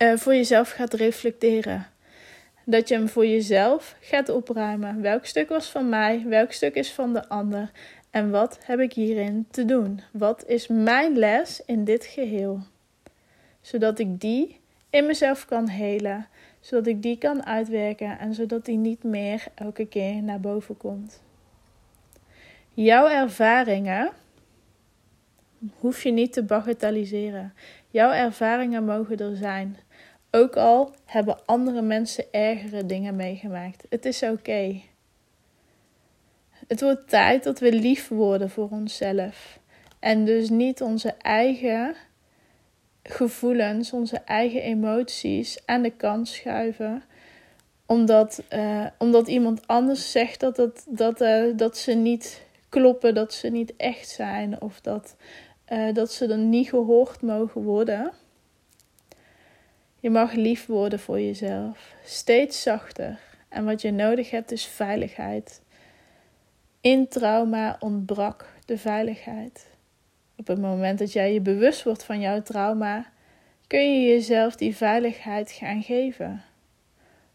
uh, 0.02 0.18
voor 0.18 0.36
jezelf 0.36 0.70
gaat 0.70 0.94
reflecteren. 0.94 1.88
Dat 2.66 2.88
je 2.88 2.96
hem 2.96 3.10
voor 3.10 3.26
jezelf 3.26 3.96
gaat 4.00 4.30
opruimen. 4.30 5.02
Welk 5.02 5.26
stuk 5.26 5.50
was 5.50 5.70
van 5.70 5.90
mij? 5.90 6.24
Welk 6.28 6.52
stuk 6.52 6.76
is 6.76 6.92
van 6.92 7.14
de 7.14 7.30
ander? 7.30 7.72
En 8.10 8.32
wat 8.32 8.60
heb 8.64 8.80
ik 8.80 8.94
hierin 8.94 9.48
te 9.52 9.66
doen? 9.66 10.02
Wat 10.12 10.44
is 10.48 10.68
mijn 10.68 11.18
les 11.18 11.62
in 11.66 11.84
dit 11.84 12.06
geheel? 12.06 12.60
Zodat 13.62 14.00
ik 14.00 14.20
die 14.20 14.60
in 14.90 15.06
mezelf 15.06 15.46
kan 15.46 15.68
helen. 15.68 16.28
Zodat 16.60 16.88
ik 16.88 17.02
die 17.02 17.18
kan 17.18 17.46
uitwerken 17.46 18.20
en 18.20 18.34
zodat 18.34 18.66
die 18.66 18.78
niet 18.78 19.04
meer 19.04 19.44
elke 19.56 19.86
keer 19.86 20.24
naar 20.24 20.40
boven 20.40 20.78
komt. 20.78 21.22
Jouw 22.74 23.08
ervaringen 23.08 24.12
hoef 25.80 26.04
je 26.04 26.12
niet 26.12 26.34
te 26.34 26.44
bagatelliseren. 26.44 27.54
Jouw 27.90 28.12
ervaringen 28.12 28.86
mogen 28.86 29.18
er 29.18 29.36
zijn. 29.36 29.78
Ook 30.32 30.56
al 30.56 30.94
hebben 31.06 31.46
andere 31.46 31.82
mensen 31.82 32.26
ergere 32.32 32.86
dingen 32.86 33.16
meegemaakt. 33.16 33.86
Het 33.90 34.06
is 34.06 34.24
oké. 34.24 34.82
Het 36.68 36.82
wordt 36.82 37.10
tijd 37.10 37.44
dat 37.44 37.60
we 37.60 37.74
lief 37.74 38.08
worden 38.08 38.50
voor 38.50 38.70
onszelf. 38.70 39.60
En 40.00 40.26
dus 40.26 40.50
niet 40.50 40.82
onze 40.82 41.14
eigen 41.18 41.96
gevoelens, 43.04 43.94
onze 43.94 44.18
eigen 44.18 44.62
emoties 44.62 45.66
aan 45.66 45.82
de 45.82 45.90
kant 45.90 46.28
schuiven. 46.28 47.04
Omdat, 47.86 48.44
uh, 48.54 48.86
omdat 48.98 49.28
iemand 49.28 49.68
anders 49.68 50.12
zegt 50.12 50.40
dat, 50.40 50.56
dat, 50.56 50.86
dat, 50.90 51.22
uh, 51.22 51.44
dat 51.56 51.78
ze 51.78 51.94
niet 51.94 52.42
kloppen, 52.70 53.14
dat 53.14 53.34
ze 53.34 53.48
niet 53.48 53.74
echt 53.78 54.10
zijn 54.10 54.62
of 54.62 54.82
dat, 54.82 55.16
uh, 55.72 55.94
dat 55.94 56.12
ze 56.12 56.28
er 56.28 56.38
niet 56.38 56.70
gehoord 56.70 57.22
mogen 57.22 57.64
worden. 57.64 58.12
Je 60.02 60.10
mag 60.10 60.34
lief 60.34 60.66
worden 60.66 61.00
voor 61.00 61.20
jezelf, 61.20 61.94
steeds 62.06 62.62
zachter. 62.62 63.20
En 63.50 63.66
wat 63.66 63.82
je 63.82 63.92
nodig 63.92 64.30
hebt 64.30 64.52
is 64.52 64.66
veiligheid. 64.66 65.62
In 66.82 67.08
trauma 67.08 67.78
ontbrak 67.80 68.54
de 68.66 68.78
veiligheid. 68.78 69.68
Op 70.36 70.48
het 70.48 70.60
moment 70.60 71.00
dat 71.00 71.14
jij 71.14 71.34
je 71.34 71.42
bewust 71.42 71.84
wordt 71.84 72.04
van 72.04 72.20
jouw 72.20 72.42
trauma, 72.42 73.12
kun 73.68 73.94
je 73.94 74.08
jezelf 74.08 74.56
die 74.56 74.76
veiligheid 74.76 75.52
gaan 75.52 75.82
geven. 75.82 76.44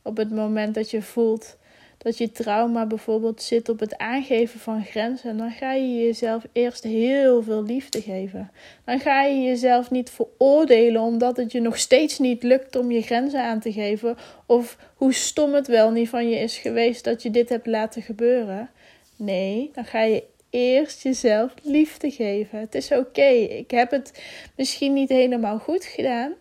Op 0.03 0.17
het 0.17 0.31
moment 0.31 0.75
dat 0.75 0.91
je 0.91 1.03
voelt 1.03 1.57
dat 1.99 2.19
je 2.19 2.33
trauma 2.33 2.87
bijvoorbeeld 2.87 3.43
zit 3.43 3.69
op 3.69 3.81
het 3.81 3.99
aangeven 3.99 4.61
van 4.61 4.85
grenzen, 4.85 5.37
dan 5.37 5.51
ga 5.51 5.73
je 5.73 6.05
jezelf 6.05 6.47
eerst 6.53 6.85
heel 6.85 7.43
veel 7.43 7.63
liefde 7.63 8.03
geven. 8.03 8.51
Dan 8.85 9.01
ga 9.01 9.23
je 9.23 9.43
jezelf 9.43 9.91
niet 9.91 10.11
veroordelen 10.11 11.03
omdat 11.03 11.37
het 11.37 11.53
je 11.53 11.61
nog 11.61 11.79
steeds 11.79 12.19
niet 12.19 12.43
lukt 12.43 12.77
om 12.77 12.91
je 12.91 13.03
grenzen 13.03 13.43
aan 13.43 13.61
te 13.61 13.73
geven, 13.73 14.17
of 14.47 14.77
hoe 14.95 15.13
stom 15.13 15.55
het 15.55 15.67
wel 15.67 15.91
niet 15.91 16.09
van 16.09 16.29
je 16.29 16.37
is 16.37 16.59
geweest 16.59 17.05
dat 17.05 17.23
je 17.23 17.31
dit 17.31 17.49
hebt 17.49 17.67
laten 17.67 18.03
gebeuren. 18.03 18.71
Nee, 19.17 19.71
dan 19.75 19.85
ga 19.85 20.03
je 20.03 20.25
eerst 20.51 21.03
jezelf 21.03 21.55
liefde 21.63 22.11
geven. 22.11 22.59
Het 22.59 22.75
is 22.75 22.93
oké. 22.93 23.29
Ik 23.31 23.71
heb 23.71 23.91
het 23.91 24.23
misschien 24.57 24.93
niet 24.93 25.09
helemaal 25.09 25.59
goed 25.59 25.85
gedaan. 25.85 26.33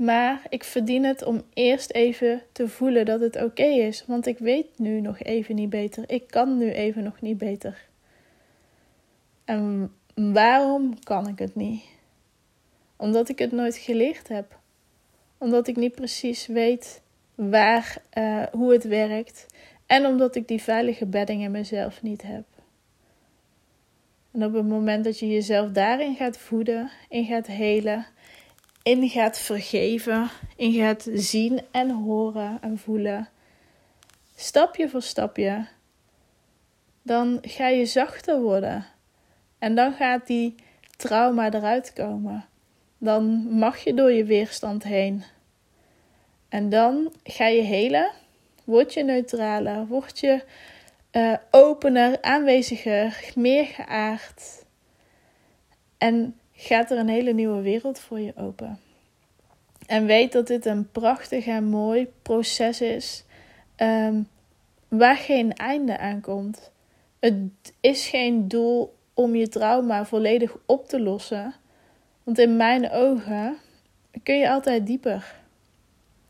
Maar 0.00 0.42
ik 0.48 0.64
verdien 0.64 1.04
het 1.04 1.24
om 1.24 1.42
eerst 1.54 1.90
even 1.90 2.42
te 2.52 2.68
voelen 2.68 3.04
dat 3.04 3.20
het 3.20 3.42
oké 3.42 3.62
is. 3.64 4.04
Want 4.06 4.26
ik 4.26 4.38
weet 4.38 4.66
nu 4.76 5.00
nog 5.00 5.22
even 5.22 5.54
niet 5.54 5.70
beter. 5.70 6.04
Ik 6.06 6.26
kan 6.26 6.58
nu 6.58 6.72
even 6.72 7.02
nog 7.02 7.20
niet 7.20 7.38
beter. 7.38 7.88
En 9.44 9.92
waarom 10.14 11.02
kan 11.02 11.28
ik 11.28 11.38
het 11.38 11.54
niet? 11.54 11.82
Omdat 12.96 13.28
ik 13.28 13.38
het 13.38 13.52
nooit 13.52 13.76
geleerd 13.76 14.28
heb. 14.28 14.58
Omdat 15.38 15.68
ik 15.68 15.76
niet 15.76 15.94
precies 15.94 16.46
weet 16.46 17.02
waar, 17.34 18.02
uh, 18.18 18.42
hoe 18.52 18.72
het 18.72 18.84
werkt. 18.84 19.46
En 19.86 20.06
omdat 20.06 20.34
ik 20.34 20.48
die 20.48 20.62
veilige 20.62 21.06
bedding 21.06 21.42
in 21.42 21.50
mezelf 21.50 22.02
niet 22.02 22.22
heb. 22.22 22.44
En 24.30 24.44
op 24.44 24.52
het 24.52 24.66
moment 24.68 25.04
dat 25.04 25.18
je 25.18 25.28
jezelf 25.28 25.70
daarin 25.70 26.16
gaat 26.16 26.38
voeden, 26.38 26.90
in 27.08 27.24
gaat 27.24 27.46
helen, 27.46 28.06
in 28.82 29.08
gaat 29.08 29.38
vergeven, 29.38 30.30
in 30.56 30.72
gaat 30.72 31.08
zien 31.14 31.60
en 31.70 31.90
horen 31.90 32.58
en 32.60 32.78
voelen, 32.78 33.28
stapje 34.36 34.88
voor 34.88 35.02
stapje, 35.02 35.66
dan 37.02 37.38
ga 37.42 37.68
je 37.68 37.86
zachter 37.86 38.40
worden. 38.40 38.86
En 39.58 39.74
dan 39.74 39.92
gaat 39.92 40.26
die 40.26 40.54
trauma 40.96 41.52
eruit 41.52 41.92
komen. 41.92 42.44
Dan 42.98 43.24
mag 43.58 43.78
je 43.78 43.94
door 43.94 44.12
je 44.12 44.24
weerstand 44.24 44.82
heen. 44.82 45.24
En 46.48 46.68
dan 46.68 47.12
ga 47.22 47.46
je 47.46 47.62
helen, 47.62 48.10
word 48.64 48.94
je 48.94 49.04
neutraler, 49.04 49.86
word 49.86 50.18
je 50.18 50.44
uh, 51.12 51.34
opener, 51.50 52.22
aanweziger, 52.22 53.32
meer 53.34 53.66
geaard. 53.66 54.64
En 55.98 56.38
gaat 56.60 56.90
er 56.90 56.98
een 56.98 57.08
hele 57.08 57.32
nieuwe 57.32 57.60
wereld 57.60 57.98
voor 57.98 58.20
je 58.20 58.32
open. 58.36 58.78
En 59.86 60.06
weet 60.06 60.32
dat 60.32 60.46
dit 60.46 60.66
een 60.66 60.90
prachtig 60.90 61.46
en 61.46 61.64
mooi 61.64 62.08
proces 62.22 62.80
is 62.80 63.24
um, 63.76 64.28
waar 64.88 65.16
geen 65.16 65.52
einde 65.52 65.98
aan 65.98 66.20
komt. 66.20 66.70
Het 67.18 67.34
is 67.80 68.08
geen 68.08 68.48
doel 68.48 68.94
om 69.14 69.34
je 69.34 69.48
trauma 69.48 70.04
volledig 70.04 70.56
op 70.66 70.88
te 70.88 71.00
lossen. 71.00 71.54
Want 72.24 72.38
in 72.38 72.56
mijn 72.56 72.90
ogen 72.90 73.56
kun 74.22 74.38
je 74.38 74.50
altijd 74.50 74.86
dieper. 74.86 75.34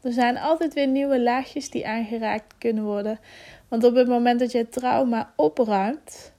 Er 0.03 0.13
zijn 0.13 0.39
altijd 0.39 0.75
weer 0.75 0.89
nieuwe 0.89 1.21
laagjes 1.21 1.71
die 1.71 1.87
aangeraakt 1.87 2.55
kunnen 2.59 2.85
worden. 2.85 3.21
Want 3.69 3.85
op 3.85 3.95
het 3.95 4.09
moment 4.09 4.41
dat 4.41 4.53
je 4.53 4.69
trauma 4.69 5.33
opruimt, 5.37 6.33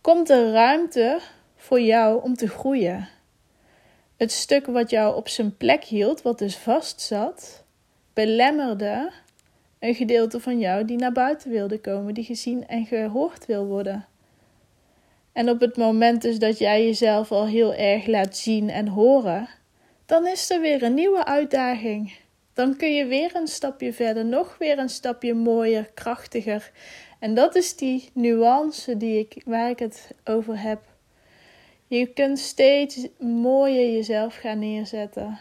komt 0.00 0.30
er 0.30 0.50
ruimte 0.52 1.20
voor 1.68 1.80
jou 1.80 2.22
om 2.22 2.34
te 2.34 2.48
groeien. 2.48 3.08
Het 4.16 4.32
stuk 4.32 4.66
wat 4.66 4.90
jou 4.90 5.16
op 5.16 5.28
zijn 5.28 5.56
plek 5.56 5.84
hield, 5.84 6.22
wat 6.22 6.38
dus 6.38 6.56
vast 6.56 7.00
zat, 7.00 7.64
belemmerde 8.12 9.10
een 9.78 9.94
gedeelte 9.94 10.40
van 10.40 10.58
jou 10.58 10.84
die 10.84 10.96
naar 10.96 11.12
buiten 11.12 11.50
wilde 11.50 11.80
komen, 11.80 12.14
die 12.14 12.24
gezien 12.24 12.66
en 12.66 12.86
gehoord 12.86 13.46
wil 13.46 13.66
worden. 13.66 14.06
En 15.32 15.50
op 15.50 15.60
het 15.60 15.76
moment 15.76 16.22
dus 16.22 16.38
dat 16.38 16.58
jij 16.58 16.84
jezelf 16.84 17.32
al 17.32 17.46
heel 17.46 17.74
erg 17.74 18.06
laat 18.06 18.36
zien 18.36 18.70
en 18.70 18.88
horen, 18.88 19.48
dan 20.06 20.26
is 20.26 20.50
er 20.50 20.60
weer 20.60 20.82
een 20.82 20.94
nieuwe 20.94 21.24
uitdaging. 21.24 22.12
Dan 22.52 22.76
kun 22.76 22.94
je 22.94 23.06
weer 23.06 23.36
een 23.36 23.46
stapje 23.46 23.92
verder, 23.92 24.24
nog 24.24 24.56
weer 24.58 24.78
een 24.78 24.88
stapje 24.88 25.34
mooier, 25.34 25.90
krachtiger. 25.94 26.70
En 27.18 27.34
dat 27.34 27.54
is 27.54 27.76
die 27.76 28.10
nuance 28.12 28.96
die 28.96 29.18
ik, 29.18 29.42
waar 29.44 29.70
ik 29.70 29.78
het 29.78 30.10
over 30.24 30.60
heb. 30.60 30.87
Je 31.88 32.06
kunt 32.06 32.38
steeds 32.38 33.06
mooier 33.18 33.92
jezelf 33.92 34.36
gaan 34.36 34.58
neerzetten 34.58 35.38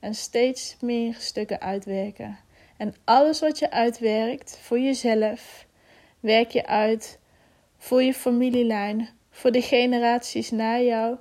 en 0.00 0.14
steeds 0.14 0.76
meer 0.80 1.14
stukken 1.18 1.60
uitwerken. 1.60 2.38
En 2.76 2.94
alles 3.04 3.40
wat 3.40 3.58
je 3.58 3.70
uitwerkt 3.70 4.58
voor 4.62 4.78
jezelf, 4.78 5.66
werk 6.20 6.50
je 6.50 6.66
uit 6.66 7.18
voor 7.78 8.02
je 8.02 8.14
familielijn, 8.14 9.08
voor 9.30 9.52
de 9.52 9.62
generaties 9.62 10.50
na 10.50 10.80
jou 10.80 11.16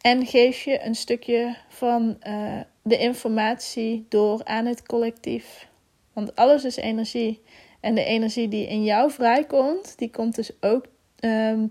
en 0.00 0.26
geef 0.26 0.62
je 0.62 0.84
een 0.84 0.94
stukje 0.94 1.56
van 1.68 2.16
uh, 2.26 2.60
de 2.82 2.98
informatie 2.98 4.06
door 4.08 4.44
aan 4.44 4.66
het 4.66 4.86
collectief. 4.86 5.68
Want 6.12 6.36
alles 6.36 6.64
is 6.64 6.76
energie. 6.76 7.42
En 7.80 7.94
de 7.94 8.04
energie 8.04 8.48
die 8.48 8.66
in 8.66 8.84
jou 8.84 9.10
vrijkomt, 9.10 9.98
die 9.98 10.10
komt 10.10 10.34
dus 10.34 10.50
ook 10.60 10.86
um, 11.20 11.68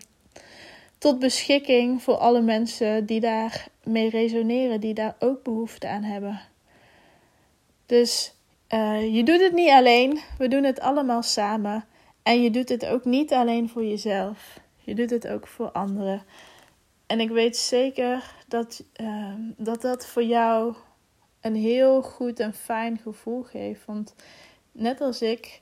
tot 0.97 1.19
beschikking 1.19 2.03
voor 2.03 2.15
alle 2.15 2.41
mensen 2.41 3.05
die 3.05 3.19
daarmee 3.19 4.09
resoneren, 4.09 4.79
die 4.79 4.93
daar 4.93 5.15
ook 5.19 5.43
behoefte 5.43 5.87
aan 5.87 6.03
hebben. 6.03 6.41
Dus 7.85 8.33
uh, 8.73 9.15
je 9.15 9.23
doet 9.23 9.41
het 9.41 9.53
niet 9.53 9.69
alleen, 9.69 10.19
we 10.37 10.47
doen 10.47 10.63
het 10.63 10.79
allemaal 10.79 11.23
samen. 11.23 11.85
En 12.23 12.41
je 12.41 12.51
doet 12.51 12.69
het 12.69 12.85
ook 12.85 13.05
niet 13.05 13.33
alleen 13.33 13.69
voor 13.69 13.85
jezelf, 13.85 14.59
je 14.77 14.95
doet 14.95 15.09
het 15.09 15.27
ook 15.27 15.47
voor 15.47 15.71
anderen. 15.71 16.23
En 17.05 17.19
ik 17.19 17.29
weet 17.29 17.57
zeker 17.57 18.35
dat 18.47 18.83
uh, 19.01 19.33
dat, 19.57 19.81
dat 19.81 20.05
voor 20.05 20.23
jou 20.23 20.75
een 21.41 21.55
heel 21.55 22.01
goed 22.01 22.39
en 22.39 22.53
fijn 22.53 22.97
gevoel 22.97 23.43
geeft. 23.43 23.85
Want 23.85 24.15
net 24.71 25.01
als 25.01 25.21
ik, 25.21 25.61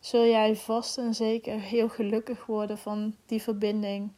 zul 0.00 0.26
jij 0.26 0.56
vast 0.56 0.98
en 0.98 1.14
zeker 1.14 1.60
heel 1.60 1.88
gelukkig 1.88 2.46
worden 2.46 2.78
van 2.78 3.14
die 3.26 3.42
verbinding. 3.42 4.12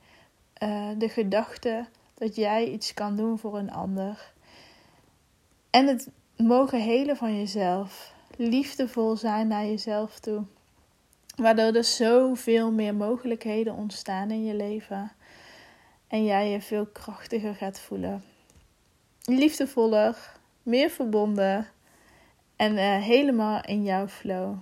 Uh, 0.63 0.89
de 0.99 1.09
gedachte 1.09 1.87
dat 2.15 2.37
jij 2.37 2.67
iets 2.67 2.95
kan 2.95 3.17
doen 3.17 3.39
voor 3.39 3.59
een 3.59 3.73
ander. 3.73 4.33
En 5.71 5.87
het 5.87 6.09
mogen 6.37 6.81
helen 6.81 7.17
van 7.17 7.37
jezelf. 7.37 8.15
Liefdevol 8.37 9.17
zijn 9.17 9.49
naar 9.49 9.65
jezelf 9.65 10.19
toe. 10.19 10.43
Waardoor 11.37 11.73
er 11.73 11.85
zoveel 11.85 12.73
meer 12.73 12.95
mogelijkheden 12.95 13.75
ontstaan 13.75 14.31
in 14.31 14.45
je 14.45 14.55
leven. 14.55 15.13
En 16.09 16.25
jij 16.25 16.51
je 16.51 16.61
veel 16.61 16.87
krachtiger 16.87 17.55
gaat 17.55 17.81
voelen. 17.81 18.25
Liefdevoller, 19.25 20.33
meer 20.63 20.91
verbonden 20.91 21.69
en 22.57 22.73
uh, 22.73 23.03
helemaal 23.03 23.61
in 23.65 23.83
jouw 23.85 24.09
flow. 24.09 24.57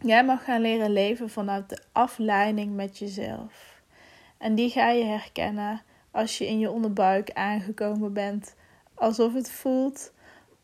Jij 0.00 0.24
mag 0.24 0.44
gaan 0.44 0.60
leren 0.60 0.92
leven 0.92 1.30
vanuit 1.30 1.68
de 1.68 1.78
afleiding 1.92 2.74
met 2.74 2.98
jezelf. 2.98 3.77
En 4.38 4.54
die 4.54 4.70
ga 4.70 4.90
je 4.90 5.04
herkennen 5.04 5.82
als 6.10 6.38
je 6.38 6.46
in 6.46 6.58
je 6.58 6.70
onderbuik 6.70 7.30
aangekomen 7.32 8.12
bent. 8.12 8.54
Alsof 8.94 9.34
het 9.34 9.50
voelt, 9.50 10.12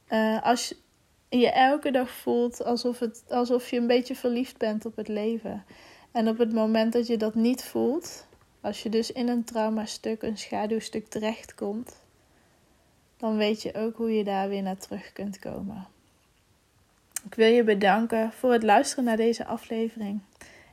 uh, 0.08 0.42
als 0.42 0.74
je 1.28 1.50
elke 1.50 1.90
dag 1.90 2.10
voelt 2.10 2.64
alsof, 2.64 2.98
het, 2.98 3.24
alsof 3.28 3.70
je 3.70 3.76
een 3.76 3.86
beetje 3.86 4.14
verliefd 4.14 4.58
bent 4.58 4.86
op 4.86 4.96
het 4.96 5.08
leven. 5.08 5.64
En 6.12 6.28
op 6.28 6.38
het 6.38 6.52
moment 6.52 6.92
dat 6.92 7.06
je 7.06 7.16
dat 7.16 7.34
niet 7.34 7.64
voelt, 7.64 8.26
als 8.60 8.82
je 8.82 8.88
dus 8.88 9.12
in 9.12 9.28
een 9.28 9.44
traumastuk, 9.44 10.22
een 10.22 10.38
schaduwstuk 10.38 11.06
terechtkomt, 11.06 12.02
dan 13.16 13.36
weet 13.36 13.62
je 13.62 13.74
ook 13.74 13.96
hoe 13.96 14.16
je 14.16 14.24
daar 14.24 14.48
weer 14.48 14.62
naar 14.62 14.76
terug 14.76 15.12
kunt 15.12 15.38
komen. 15.38 15.86
Ik 17.24 17.34
wil 17.34 17.48
je 17.48 17.64
bedanken 17.64 18.32
voor 18.32 18.52
het 18.52 18.62
luisteren 18.62 19.04
naar 19.04 19.16
deze 19.16 19.46
aflevering. 19.46 20.20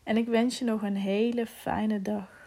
En 0.04 0.18
ik 0.18 0.28
wens 0.28 0.60
je 0.60 0.66
nog 0.66 0.82
een 0.82 0.96
hele 0.96 1.46
fijne 1.46 2.02
dag. 2.02 2.41